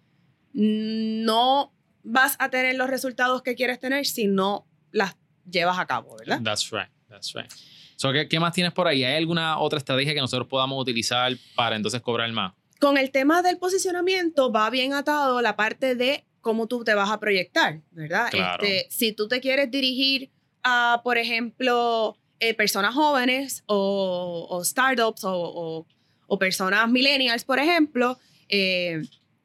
[0.52, 5.16] no vas a tener los resultados que quieres tener si no las
[5.50, 6.40] llevas a cabo, ¿verdad?
[6.42, 7.50] That's right, that's right.
[8.28, 9.05] ¿qué, más tienes por ahí?
[9.05, 12.52] ¿Hay alguna otra estrategia que nosotros podamos utilizar para entonces cobrar más?
[12.81, 17.11] Con el tema del posicionamiento va bien atado la parte de cómo tú te vas
[17.11, 18.28] a proyectar, ¿verdad?
[18.33, 20.31] Este, si tú te quieres dirigir
[20.64, 25.87] a, por ejemplo, eh, personas jóvenes o, startups o,
[26.40, 29.00] personas millennials, por ejemplo, eh,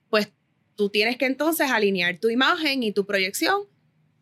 [0.09, 0.31] pues
[0.75, 3.67] tú tienes que entonces alinear tu imagen y tu proyección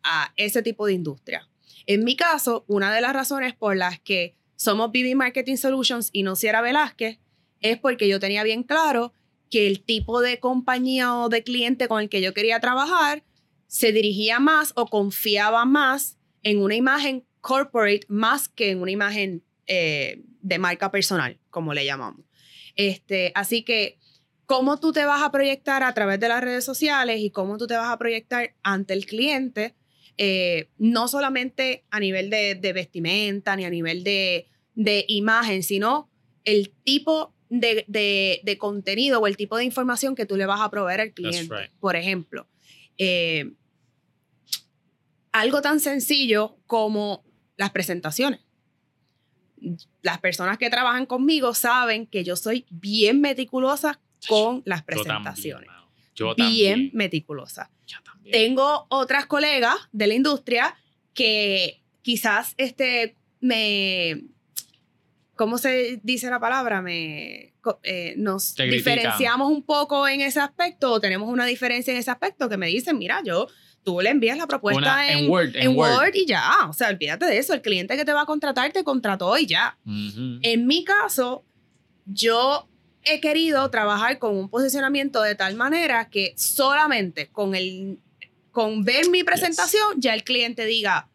[0.02, 1.48] a ese tipo de industria.
[1.86, 6.22] En mi caso, una de las razones por las que somos BB Marketing Solutions y
[6.22, 7.18] no Sierra Velázquez
[7.62, 9.14] es porque yo tenía bien claro
[9.50, 13.24] que el tipo de compañía o de cliente con el que yo quería trabajar
[13.68, 19.44] se dirigía más o confiaba más en una imagen corporate más que en una imagen
[19.68, 22.26] eh, de marca personal, como le llamamos.
[22.74, 24.00] Este, así que,
[24.46, 27.68] ¿cómo tú te vas a proyectar a través de las redes sociales y cómo tú
[27.68, 29.76] te vas a proyectar ante el cliente?
[30.18, 34.48] Eh, no solamente a nivel de, vestimenta ni a nivel de,
[35.06, 36.10] imagen, sino
[36.42, 41.00] el tipo de, contenido o el tipo de información que tú le vas a proveer
[41.00, 41.70] al cliente.
[41.78, 42.48] Por ejemplo,
[42.98, 43.52] eh,
[45.30, 47.25] algo tan sencillo como
[47.56, 48.40] las presentaciones.
[50.02, 55.68] Las personas que trabajan conmigo saben que yo soy bien meticulosa con las presentaciones.
[56.36, 57.70] bien meticulosa.
[58.30, 60.74] Tengo otras colegas de la industria
[61.14, 64.24] que quizás este, me,
[65.34, 66.82] ¿cómo se dice la palabra?
[66.82, 72.10] Me, eh, nos diferenciamos un poco en ese aspecto o tenemos una diferencia en ese
[72.10, 73.46] aspecto que me dicen, mira, yo,
[73.86, 76.12] tú le envías la propuesta en, Word, en, Word.
[76.12, 78.82] y ya, o sea, olvídate de eso, el cliente que te va a contratar te
[78.82, 79.78] contrató y ya.
[79.86, 81.44] En mi caso,
[82.04, 82.68] yo
[83.04, 88.00] he querido trabajar con un posicionamiento de tal manera que solamente con el
[88.50, 91.08] con ver mi presentación, ya el cliente diga,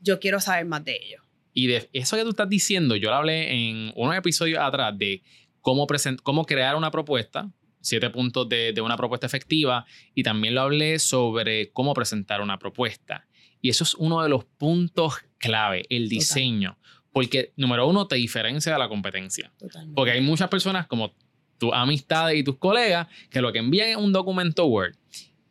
[0.00, 1.22] yo quiero saber más de ello.
[1.54, 5.22] Y de eso que tú estás diciendo, yo lo hablé en unos episodios atrás de
[5.62, 5.86] cómo,
[6.22, 7.48] cómo crear una propuesta,
[7.86, 12.58] siete puntos de, de, una propuesta efectiva, y también lo hablé sobre cómo presentar una
[12.58, 13.26] propuesta.
[13.60, 16.78] Y eso es uno de los puntos clave, el diseño.
[17.12, 19.50] Porque, número uno, te diferencia de la competencia.
[19.94, 21.14] Porque hay muchas personas como
[21.58, 24.94] tus amistades y tus colegas que lo que envían es un documento Word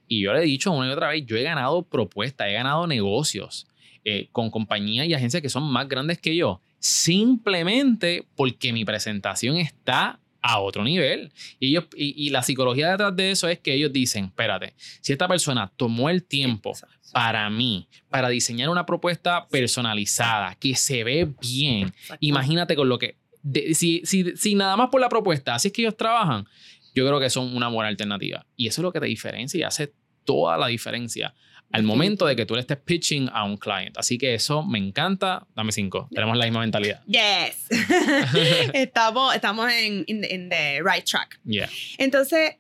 [0.08, 2.88] y yo le he dicho una y otra vez, yo he ganado propuestas, he ganado
[2.88, 3.67] negocios
[4.04, 9.58] eh, con compañías y agencias que son más grandes que yo, simplemente porque mi presentación
[9.58, 11.31] está a otro nivel.
[11.60, 15.27] Y, ellos, y, la psicología detrás de eso es que ellos dicen, espérate, si esta
[15.27, 16.73] persona tomó el tiempo
[17.12, 23.17] para mí, para diseñar una propuesta personalizada, que se ve bien, imagínate con lo que,
[23.73, 26.45] si, si, si nada más por la propuesta, así es que ellos trabajan,
[26.93, 28.45] yo creo que son una buena alternativa.
[28.55, 29.93] Y eso es lo que te diferencia y hace
[30.25, 31.34] toda la diferencia
[31.71, 33.99] al momento de que tú le estés pitching a un cliente.
[33.99, 35.45] Así que eso me encanta.
[35.56, 36.08] Dame cinco.
[36.13, 37.04] Tenemos la misma mentalidad.
[37.06, 37.67] Yes.
[38.73, 41.39] estamos estamos en in the, right track.
[41.43, 41.69] Yeah.
[41.97, 42.56] Entonces,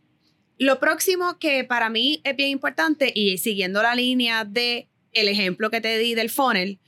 [0.57, 5.69] lo próximo que para mí es bien importante y siguiendo la línea de el ejemplo
[5.69, 6.79] que te di del funnel,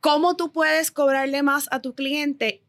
[0.00, 2.62] ¿cómo tú puedes cobrarle más a tu cliente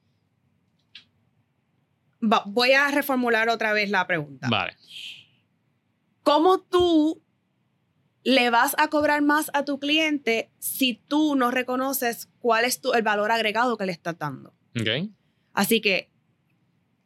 [2.21, 4.47] voy a reformular otra vez la pregunta.
[4.49, 4.75] Vale.
[6.23, 7.20] ¿Cómo tú
[8.23, 12.93] le vas a cobrar más a tu cliente si tú no reconoces cuál es tu,
[12.93, 14.53] el valor agregado que le estás dando?
[14.79, 15.09] Ok.
[15.53, 16.11] Así que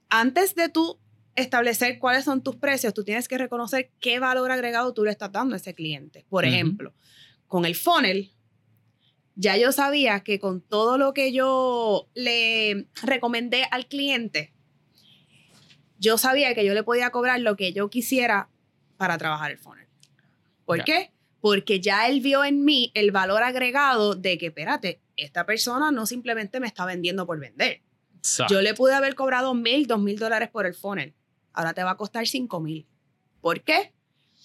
[0.10, 1.00] antes de tú
[1.36, 5.32] establecer cuáles son tus precios, tú tienes que reconocer qué valor agregado tú le estás
[5.32, 6.26] dando a ese cliente.
[6.30, 6.94] Por ejemplo,
[7.48, 8.32] con el funnel,
[9.36, 14.54] ya yo sabía que con todo lo que yo le recomendé al cliente,
[16.00, 18.50] yo sabía que yo le podía cobrar lo que yo quisiera
[18.98, 19.85] para trabajar el funnel.
[20.66, 20.84] ¿Por Ya.
[20.86, 21.12] qué?
[21.42, 26.06] Porque ya él vio en mí el valor agregado de que, espérate, esta persona no
[26.06, 27.82] simplemente me está vendiendo por vender.
[28.22, 31.14] Sa- Yo le pude haber cobrado mil, dos mil dólares por el funnel.
[31.54, 32.88] Ahora te va a costar cinco mil.
[33.42, 33.94] ¿Por qué?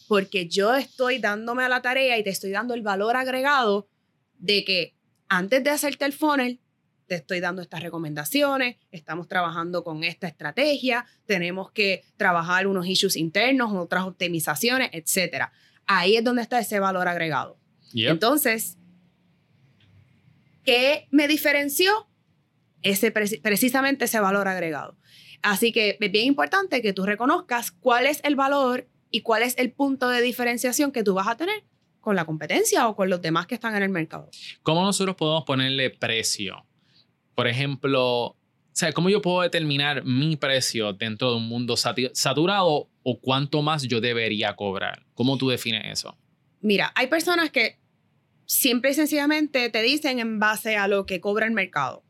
[0.08, 3.88] Porque yo estoy dándome a la tarea y te estoy dando el valor agregado
[4.38, 4.94] de que
[5.28, 6.60] antes de hacerte el funnel,
[7.06, 13.16] te estoy dando estas recomendaciones, estamos trabajando con esta estrategia, tenemos que trabajar unos issues
[13.16, 15.46] internos, otras optimizaciones, etc.
[15.92, 17.58] Ahí es donde está ese valor agregado.
[17.94, 18.10] Yep.
[18.12, 18.78] Entonces,
[20.64, 22.06] ¿qué me diferenció?
[22.82, 24.96] Ese, preci- precisamente ese valor agregado.
[25.42, 29.56] Así que es bien importante que tú reconozcas cuál es el valor y cuál es
[29.58, 31.64] el punto de diferenciación que tú vas a tener
[32.00, 34.30] con la competencia o con los demás que están en el mercado.
[34.62, 36.64] ¿Cómo nosotros podemos ponerle precio?
[37.34, 38.36] Por ejemplo, o
[38.72, 43.82] sea, ¿cómo yo puedo determinar mi precio dentro de un mundo saturado o cuánto más
[43.84, 45.04] yo debería cobrar?
[45.14, 46.16] ¿Cómo tú defines eso?
[46.60, 47.78] Mira, hay personas que
[48.46, 52.02] siempre y sencillamente te dicen en base a lo que cobra el mercado.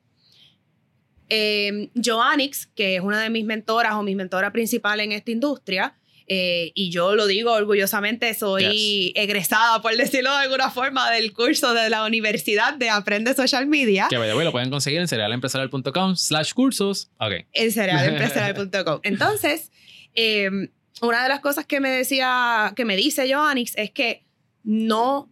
[1.29, 5.97] Eh, Joannix, que es una de mis mentoras o mi mentora principal en esta industria,
[6.33, 11.75] eh, y yo lo digo orgullosamente, soy egresada, por decirlo de alguna forma, del curso
[11.75, 16.53] de la Universidad de Aprende Social Media Que way, lo pueden conseguir en cerealempresarial.com slash
[16.53, 17.11] cursos.
[17.19, 17.47] Ok.
[17.53, 19.01] en cerealempresarial.com.
[19.03, 19.73] Entonces,
[20.15, 20.71] eh,
[21.03, 24.25] una de las cosas que me decía, que me dice Joannix es que
[24.63, 25.31] no,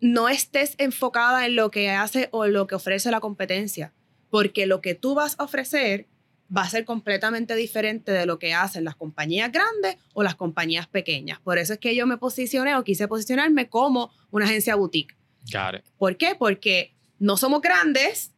[0.00, 3.92] no estés enfocada en lo que hace o en lo que ofrece la competencia,
[4.30, 6.06] porque lo que tú vas a ofrecer
[6.54, 10.86] va a ser completamente diferente de lo que hacen las compañías grandes o las compañías
[10.86, 11.40] pequeñas.
[11.40, 15.14] Por eso es que yo me posicioné o quise posicionarme como una agencia boutique.
[15.52, 15.84] Got it.
[15.98, 16.34] ¿Por qué?
[16.38, 18.32] Porque no somos grandes,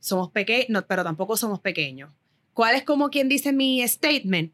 [0.00, 2.10] somos pequeños, pero tampoco somos pequeños.
[2.52, 4.52] ¿Cuál es como quien dice mi statement?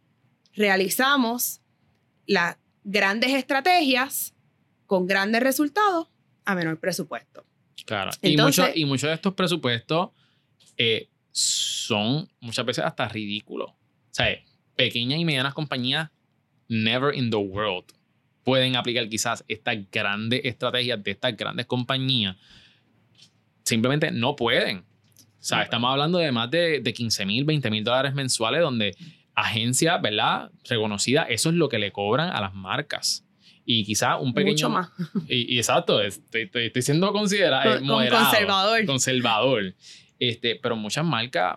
[0.56, 1.60] Realizamos
[2.26, 4.34] las grandes estrategias
[4.86, 6.08] con grandes resultados
[6.44, 7.44] a menor presupuesto.
[7.84, 8.10] Claro.
[8.22, 10.10] y, Entonces- muchos, y muchos de estos presupuestos
[10.76, 13.70] eh, son muchas veces hasta ridículos.
[13.70, 13.76] O
[14.10, 14.28] sea,
[14.74, 16.10] pequeñas y medianas compañías,
[16.68, 17.84] never in the world,
[18.42, 22.36] pueden aplicar quizás estas grandes estrategias de estas grandes compañías.
[23.64, 24.78] Simplemente no pueden.
[24.78, 28.96] O sea, estamos hablando de más de, de 15 mil, 20 mil dólares mensuales donde
[29.36, 30.50] agencias, ¿verdad?
[30.68, 33.24] Reconocidas, eso es lo que le cobran a las marcas.
[33.64, 34.52] Y quizás un pequeño...
[34.52, 34.90] Mucho más.
[35.28, 38.86] Y, y exacto, estoy, estoy, estoy siendo considerado Con- con conservador.
[38.86, 39.74] conservador.
[40.18, 41.56] Este, pero muchas marcas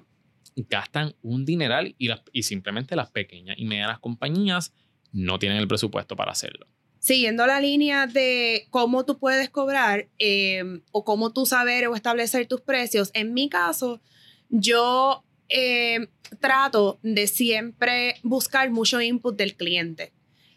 [0.55, 4.73] gastan un dineral y, las, y simplemente las pequeñas y medianas compañías
[5.13, 6.67] no tienen el presupuesto para hacerlo.
[6.99, 12.45] Siguiendo la línea de cómo tú puedes cobrar eh, o cómo tú saber o establecer
[12.47, 14.01] tus precios, en mi caso,
[14.49, 16.07] yo eh,
[16.39, 20.13] trato de siempre buscar mucho input del cliente.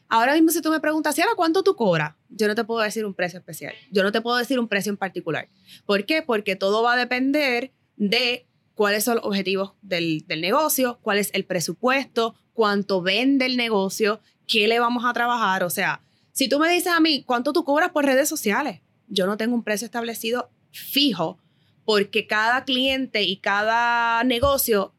[0.08, 2.14] Ahora mismo, si tú me preguntas, Ciara, ¿cuánto tú cobras?
[2.28, 3.74] Yo no te puedo decir un precio especial.
[3.90, 5.48] Yo no te puedo decir un precio en particular.
[5.86, 6.20] ¿Por qué?
[6.20, 11.30] Porque todo va a depender de cuáles son los objetivos del, del negocio, cuál es
[11.32, 15.64] el presupuesto, cuánto vende el negocio, qué le vamos a trabajar.
[15.64, 16.02] O sea,
[16.32, 19.54] si tú me dices a mí cuánto tú cobras por redes sociales, yo no tengo
[19.54, 21.38] un precio establecido fijo
[21.84, 24.94] porque cada cliente y cada negocio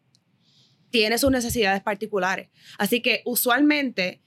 [0.89, 2.50] tiene sus necesidades particulares.
[2.78, 4.22] Así que usualmente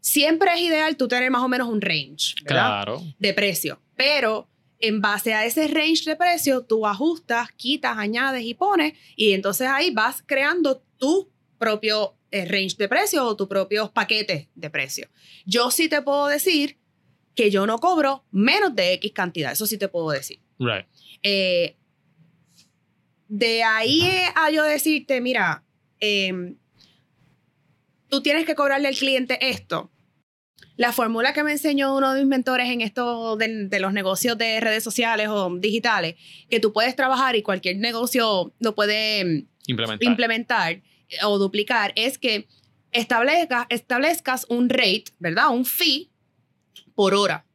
[0.00, 2.84] siempre es ideal tú tener más o menos un range ¿verdad?
[2.84, 3.02] Claro.
[3.18, 4.48] de precio, pero
[4.78, 9.68] en base a ese range de precio tú ajustas, quitas, añades y pones y entonces
[9.68, 15.08] ahí vas creando tu propio eh, range de precio o tus propios paquetes de precio.
[15.46, 16.78] Yo sí te puedo decir
[17.34, 20.40] que yo no cobro menos de X cantidad, eso sí te puedo decir.
[20.58, 20.86] Right.
[21.22, 21.76] Eh,
[23.34, 25.64] de ahí a yo decirte, mira,
[26.00, 26.58] em,
[28.08, 29.90] tú tienes que cobrarle al cliente esto.
[30.76, 34.36] La fórmula que me enseñó uno de mis mentores en esto de, de los negocios
[34.36, 36.16] de redes sociales o digitales,
[36.50, 40.06] que tú puedes trabajar y cualquier negocio lo puede em, Implementar.
[40.10, 40.82] implementar eh,
[41.24, 42.46] o duplicar, es que
[42.90, 45.48] establezca, establezcas un rate, ¿verdad?
[45.48, 46.10] Un fee
[46.94, 47.46] por hora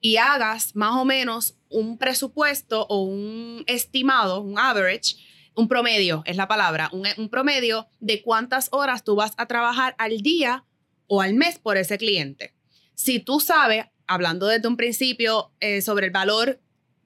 [0.00, 5.16] y hagas más o menos un presupuesto o un estimado, un average,
[5.54, 10.20] un promedio, es la palabra, un, promedio de cuántas horas tú vas a trabajar al
[10.20, 10.64] día
[11.06, 12.54] o al mes por ese cliente.
[12.94, 16.60] Si tú sabes, hablando desde un principio eh, sobre el valor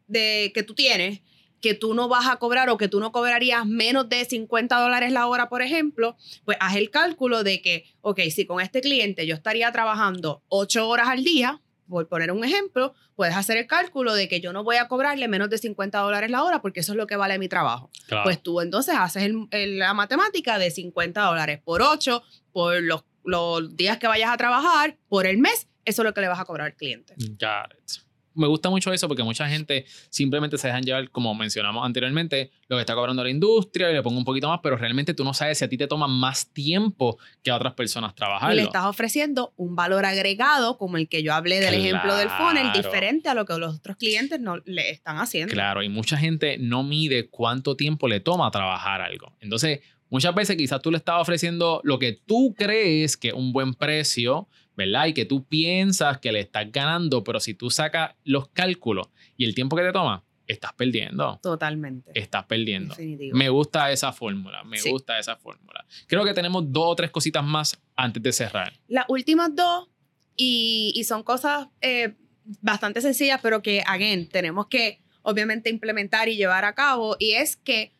[0.07, 1.21] de, que tú tienes,
[1.61, 5.13] que tú no vas a cobrar o que tú no cobrarías menos de 50 dólares
[5.13, 9.27] la hora, por ejemplo, pues haz el cálculo de que, ok, si con este cliente
[9.27, 14.15] yo estaría trabajando 8 horas al día, por poner un ejemplo, puedes hacer el cálculo
[14.15, 16.93] de que yo no voy a cobrarle menos de 50 dólares la hora porque eso
[16.93, 17.91] es lo que vale mi trabajo.
[18.23, 22.23] Pues tú entonces haces la matemática de 50 dólares por 8,
[22.53, 26.21] por los, los, días que vayas a trabajar, por el mes, eso es lo que
[26.21, 27.15] le vas a cobrar al cliente.
[27.19, 28.05] Got it
[28.35, 32.77] me gusta mucho eso porque mucha gente simplemente se dejan llevar, como mencionamos anteriormente, lo
[32.77, 35.35] que está cobrando la industria y le pongo un poquito más, pero realmente tú no
[35.35, 38.53] sabes si a ti te toma más tiempo que a otras personas trabajar.
[38.53, 42.31] Y le estás ofreciendo un valor agregado, como el que yo hablé del ejemplo del
[42.31, 45.53] funnel, diferente a lo que los otros clientes no le están haciendo.
[45.53, 49.33] Claro, y mucha gente no mide cuánto tiempo le toma trabajar algo.
[49.41, 49.81] Entonces,
[50.15, 53.75] muchas veces quizás tú le estás ofreciendo lo que tú crees que es un buen
[53.75, 54.47] precio,
[54.77, 55.07] ¿verdad?
[55.07, 59.45] Y que tú piensas que le estás ganando, pero si tú sacas los cálculos y
[59.45, 61.41] el tiempo que te toma, estás perdiendo.
[61.43, 62.13] Totalmente.
[62.15, 62.95] Estás perdiendo.
[63.33, 65.85] Me gusta esa fórmula, me gusta esa fórmula.
[66.07, 68.73] Creo que tenemos dos o tres cositas más antes de cerrar.
[68.87, 69.89] Las últimas dos,
[70.37, 72.15] y, son cosas eh,
[72.61, 77.57] bastante sencillas, pero que, again, tenemos que obviamente implementar y llevar a cabo, y es
[77.57, 77.91] que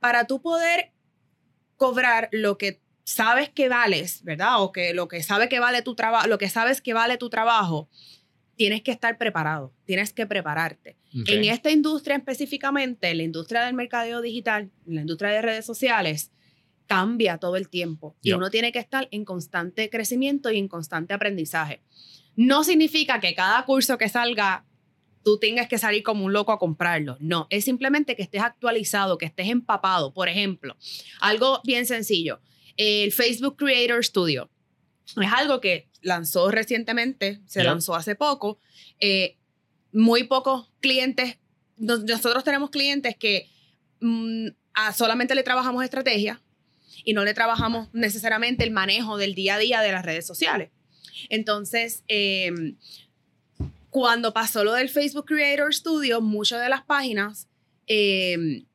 [0.00, 0.92] para tú poder
[1.76, 4.62] cobrar lo que sabes que vales, ¿verdad?
[4.62, 7.30] O que lo que sabe que vale tu trabajo, lo que sabes que vale tu
[7.30, 7.88] trabajo,
[8.56, 10.96] tienes que estar preparado, tienes que prepararte.
[11.26, 16.30] En esta industria específicamente, la industria del mercadeo digital, la industria de redes sociales,
[16.86, 21.14] cambia todo el tiempo y uno tiene que estar en constante crecimiento y en constante
[21.14, 21.82] aprendizaje.
[22.36, 24.65] No significa que cada curso que salga
[25.26, 27.16] tú tengas que salir como un loco a comprarlo.
[27.18, 30.14] No, es simplemente que estés actualizado, que estés empapado.
[30.14, 30.76] Por ejemplo,
[31.20, 32.40] algo bien sencillo
[32.76, 34.48] el Facebook Creator Studio.
[35.20, 38.60] Es algo que lanzó recientemente, se lanzó hace poco.
[39.00, 39.36] Eh,
[39.92, 41.38] muy pocos clientes,
[41.76, 43.48] nosotros tenemos clientes que
[44.00, 44.48] mm,
[44.94, 46.40] solamente le trabajamos estrategia
[47.04, 50.70] y no le trabajamos necesariamente el manejo del día a día de las redes sociales.
[51.30, 52.76] Entonces, em,
[53.96, 57.48] cuando pasó lo del Facebook Creator Studio, muchas de las páginas
[57.86, 58.66] em,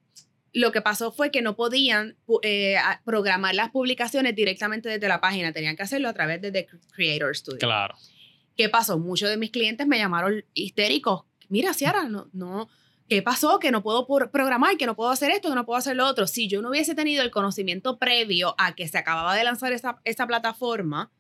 [0.52, 5.54] lo que pasó fue que no podían eh, programar las publicaciones directamente desde la página,
[5.54, 7.60] tenían que hacerlo a través de The Creator Studio.
[7.60, 7.94] Claro.
[8.58, 8.98] ¿Qué pasó?
[8.98, 11.26] Muchos de mis clientes me llamaron histéricos.
[11.50, 12.68] Mira, Ciara, no, no,
[13.08, 13.60] ¿qué pasó?
[13.60, 16.26] Que no puedo programar, que no puedo hacer esto, que no puedo hacer lo otro.
[16.26, 20.02] Si yo no hubiese tenido el conocimiento previo a que se acababa de lanzar esa,
[20.04, 21.12] esa plataforma,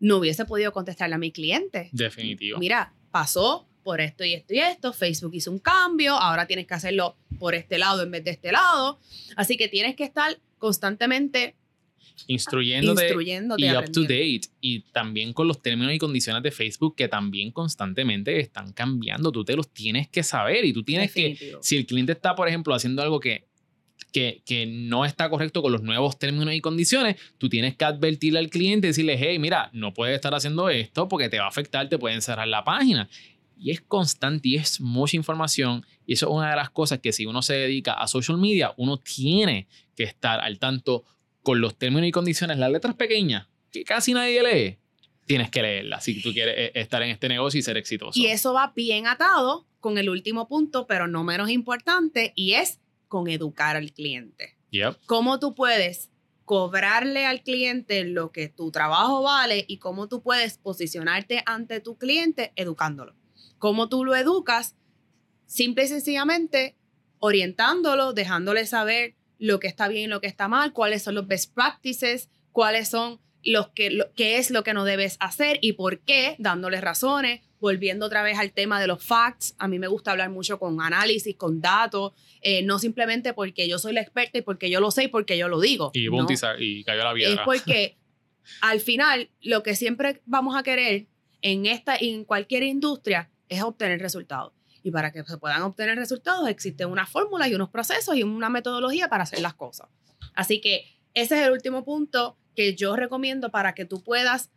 [0.00, 1.88] no hubiese podido contestarle a mi cliente.
[1.92, 2.58] Definitivo.
[2.58, 6.74] Mira, pasó, por esto y esto y esto, Facebook hizo un cambio, ahora tienes que
[6.74, 8.98] hacerlo por este lado en vez de este lado.
[9.36, 11.56] Así que tienes que estar constantemente
[12.26, 13.08] instruyéndote,
[13.58, 14.42] y up to date.
[14.60, 19.44] Y también con los términos y condiciones de Facebook que también constantemente están cambiando, tú
[19.44, 22.74] te los tienes que saber y tú tienes que, si el cliente está, por ejemplo,
[22.74, 23.46] haciendo algo que,
[24.12, 28.50] que, no está correcto con los nuevos términos y condiciones, tú tienes que advertirle al
[28.50, 31.88] cliente y decirle, hey, mira, no puedes estar haciendo esto porque te va a afectar,
[31.88, 33.08] te pueden cerrar la página
[33.62, 35.86] y es constante y es mucha información.
[36.04, 38.74] Y eso es una de las cosas que si uno se dedica a social media,
[38.76, 41.04] uno tiene que estar al tanto
[41.42, 44.78] con los términos y condiciones, las letras pequeñas, que casi nadie lee.
[45.26, 48.18] Tienes que leerlas si tú quieres eh, estar en este negocio y ser exitoso.
[48.18, 52.80] Y eso va bien atado con el último punto, pero no menos importante, y es
[53.12, 54.56] con educar al cliente.
[54.70, 55.04] Yep.
[55.04, 56.10] ¿Cómo tú puedes
[56.46, 61.98] cobrarle al cliente lo que tu trabajo vale y cómo tú puedes posicionarte ante tu
[61.98, 63.14] cliente educándolo?
[63.58, 64.76] ¿Cómo tú lo educas?
[65.44, 66.78] Simple y sencillamente
[67.18, 71.26] orientándolo, dejándole saber lo que está bien y lo que está mal, cuáles son los
[71.26, 76.00] best practices, cuáles son los que, qué es lo que no debes hacer y por
[76.00, 79.54] qué, dándoles razones, volviendo otra vez al tema de los facts.
[79.56, 83.78] A mí me gusta hablar mucho con análisis, con datos, eh, no simplemente porque yo
[83.78, 85.92] soy la experta y porque yo lo sé y porque yo lo digo.
[85.94, 86.08] Y,
[86.58, 87.34] y cayó la piedra.
[87.34, 87.96] Es porque
[88.60, 91.06] al final lo que siempre vamos a querer
[91.40, 94.52] en esta en cualquier industria es obtener resultados.
[94.82, 98.50] Y para que se puedan obtener resultados existen una fórmula y unos procesos y una
[98.50, 99.88] metodología para hacer las cosas.
[100.34, 100.84] Así que
[101.14, 104.50] ese es el último punto que yo recomiendo para que tú puedas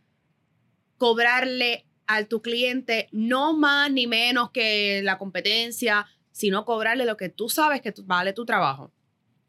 [0.98, 7.28] cobrarle a tu cliente no más ni menos que la competencia, sino cobrarle lo que
[7.28, 8.92] tú sabes que vale tu trabajo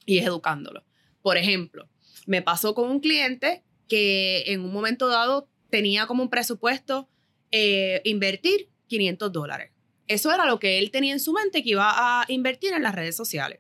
[0.06, 0.84] y es educándolo.
[1.22, 1.90] Por ejemplo,
[2.26, 7.10] me pasó con un cliente que en un momento dado tenía como un presupuesto
[7.52, 9.72] eh, invertir 500 dólares.
[10.08, 12.96] Eso era lo que él tenía en su mente que iba a invertir en las
[12.96, 13.60] redes sociales.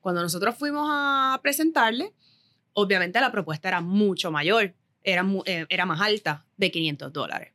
[0.00, 2.14] Cuando nosotros fuimos a presentarle,
[2.72, 7.52] obviamente la propuesta era mucho mayor, era, eh, era más alta de 500 dólares.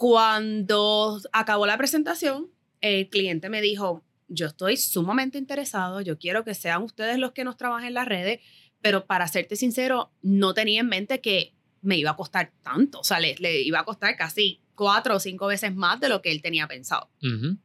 [0.00, 6.54] Cuando acabó la presentación, el cliente me dijo, yo estoy sumamente interesado, yo quiero que
[6.54, 8.40] sean ustedes los que nos trabajen en las redes,
[8.80, 13.04] pero para serte sincero, no tenía en mente que me iba a costar tanto, o
[13.04, 16.30] sea, le, le iba a costar casi cuatro o cinco veces más de lo que
[16.30, 17.10] él tenía pensado.
[17.22, 17.58] Ujú.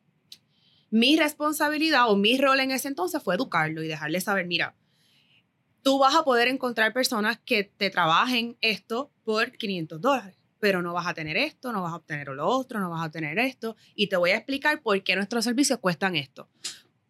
[0.90, 4.76] Mi responsabilidad o mi rol en ese entonces fue educarlo y dejarle saber, mira,
[5.84, 10.94] tú vas a poder encontrar personas que te trabajen esto por 500 dólares, pero no
[10.94, 13.76] vas a tener esto, no vas a obtener lo otro, no vas a obtener esto,
[13.94, 16.50] y te voy a explicar por qué nuestros servicios cuestan esto.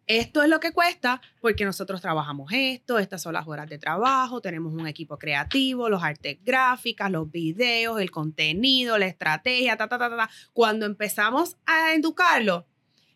[0.06, 4.42] Esto es lo que cuesta porque nosotros trabajamos esto, estas son las horas de trabajo,
[4.42, 9.96] tenemos un equipo creativo, los artes gráficas, los videos, el contenido, la estrategia, ta, ta,
[9.96, 10.30] ta, ta.
[10.52, 12.66] Cuando empezamos a educarlo,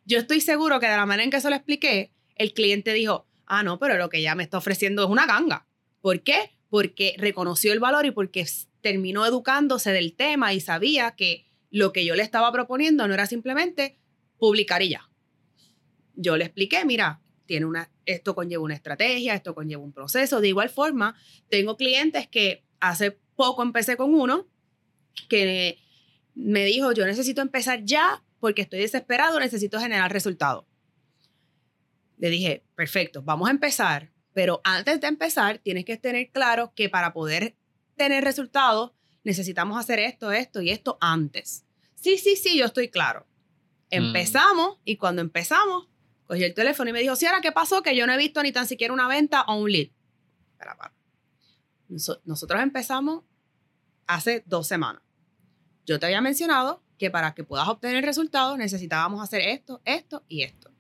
[0.06, 3.26] yo estoy seguro que de la manera en que se lo expliqué, el cliente dijo,
[3.44, 5.66] ah, no, pero lo que ella me está ofreciendo es una ganga.
[6.00, 6.56] ¿Por qué?
[6.70, 8.46] Porque reconoció el valor y porque
[8.80, 13.26] terminó educándose del tema y sabía que lo que yo le estaba proponiendo no era
[13.26, 13.98] simplemente
[14.38, 15.08] publicar y ya.
[16.14, 20.40] Yo le expliqué, mira, tiene una, esto conlleva una estrategia, esto conlleva un proceso.
[20.40, 21.16] De igual forma,
[21.48, 24.46] tengo clientes que hace poco empecé con uno
[25.28, 25.78] que
[26.34, 30.64] me dijo, yo necesito empezar ya porque estoy desesperado, necesito generar resultados.
[32.18, 36.88] Le dije, perfecto, vamos a empezar, pero antes de empezar tienes que tener claro que
[36.88, 37.56] para poder
[38.00, 38.92] tener resultados
[39.24, 41.66] necesitamos hacer esto, esto y esto antes.
[41.94, 43.26] Sí, sí, sí, yo estoy claro.
[43.90, 45.88] Empezamos y cuando empezamos,
[46.26, 47.82] cogió el teléfono y me dijo, Ciara, ¿qué pasó?
[47.82, 49.88] Que yo no he visto ni tan siquiera una venta o un lead.
[50.52, 50.94] Espera, para.
[51.90, 53.24] Noso- Nosotros empezamos
[54.06, 55.02] hace dos semanas.
[55.84, 60.42] Yo te había mencionado que para que puedas obtener resultados necesitábamos hacer esto, esto y
[60.42, 60.70] esto.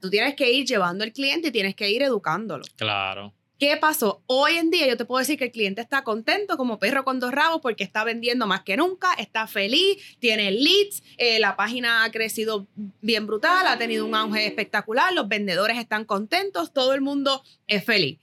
[0.00, 2.64] Tú tienes que ir llevando al cliente y tienes que ir educándolo.
[2.76, 3.34] Claro.
[3.62, 4.24] ¿Qué pasó?
[4.26, 7.20] Hoy en día yo te puedo decir que el cliente está contento como perro con
[7.20, 12.02] dos rabos porque está vendiendo más que nunca, está feliz, tiene leads, eh, la página
[12.02, 12.66] ha crecido
[13.02, 17.84] bien brutal, ha tenido un auge espectacular, los vendedores están contentos, todo el mundo es
[17.84, 18.18] feliz.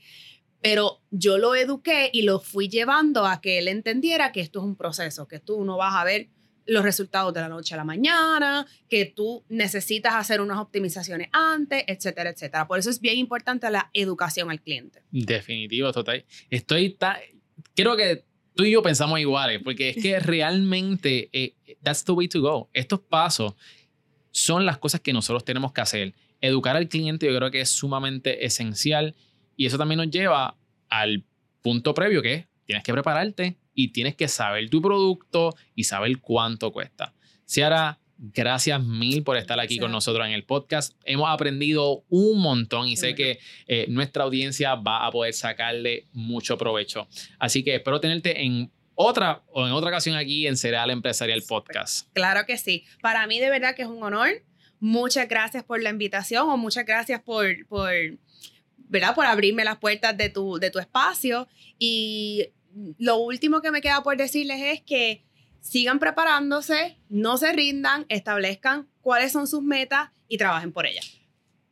[0.62, 4.66] Pero yo lo eduqué y lo fui llevando a que él entendiera que esto es
[4.66, 6.28] un proceso, que tú no vas a ver
[6.70, 11.84] los resultados de la noche a la mañana, que tú necesitas hacer unas optimizaciones antes,
[11.88, 12.68] etcétera, etcétera.
[12.68, 15.02] Por eso es bien importante la educación al cliente.
[15.12, 16.24] Definitivo, total.
[16.50, 17.20] Estoy ta-
[17.76, 18.24] Creo que
[18.56, 22.70] tú y yo pensamos iguales, porque es que realmente eh, that's the way to go.
[22.74, 23.54] Estos pasos
[24.32, 26.14] son las cosas que nosotros tenemos que hacer.
[26.42, 29.16] Educar al cliente yo creo que es sumamente esencial
[29.58, 30.56] y eso también nos lleva
[30.90, 31.26] al
[31.62, 36.20] punto previo que es, tienes que prepararte y tienes que saber tu producto y saber
[36.20, 37.14] cuánto cuesta.
[37.46, 40.94] Ciara, gracias mil por estar aquí con nosotros en el podcast.
[41.06, 43.18] Hemos aprendido un montón y Qué sé bueno.
[43.18, 47.08] que eh, nuestra audiencia va a poder sacarle mucho provecho.
[47.40, 51.42] Así que espero tenerte en otra o en otra ocasión aquí en Cereal Empresarial.
[51.48, 52.10] Podcast.
[52.14, 52.84] Claro que sí.
[53.02, 54.30] Para mí de verdad que es un honor.
[54.82, 57.90] Muchas gracias por la invitación o muchas gracias por, por,
[58.78, 59.16] ¿verdad?
[59.16, 61.48] por abrirme las puertas de tu, de tu espacio.
[61.78, 62.50] Y
[62.98, 65.24] lo último que me queda por decirles es que
[65.62, 71.20] sigan preparándose, no se rindan, establezcan cuáles son sus metas y trabajen por ellas.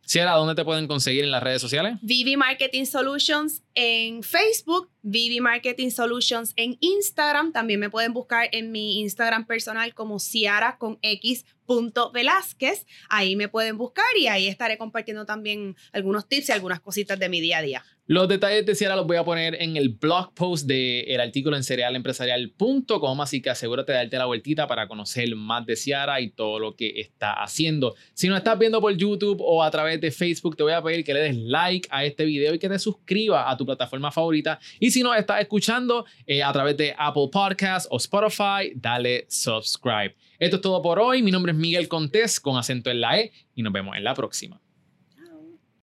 [0.05, 1.97] Ciara, ¿dónde te pueden conseguir en las redes sociales?
[2.01, 7.53] Vivi Marketing Solutions en Facebook, Vivi Marketing Solutions en Instagram.
[7.53, 12.87] También me pueden buscar en mi Instagram personal como Ciara con X punto Velázquez.
[13.07, 17.29] Ahí me pueden buscar y ahí estaré compartiendo también algunos tips y algunas cositas de
[17.29, 17.83] mi día a día.
[18.09, 21.63] Los detalles de Ciara los voy a poner en el blog post del artículo en
[21.63, 26.57] cerealempresarial.com, así que asegúrate de darte la vueltita para conocer más de Ciara y todo
[26.57, 27.95] lo que está haciendo.
[28.13, 31.03] Si nos estás viendo por YouTube o a través de Facebook, te voy a pedir
[31.03, 34.59] que le des like a este video y que te suscribas a tu plataforma favorita.
[34.79, 40.15] Y si nos estás escuchando eh, a través de Apple Podcasts o Spotify, dale subscribe.
[40.39, 41.21] Esto es todo por hoy.
[41.21, 44.13] Mi nombre es Miguel Contés con acento en la E y nos vemos en la
[44.15, 44.59] próxima.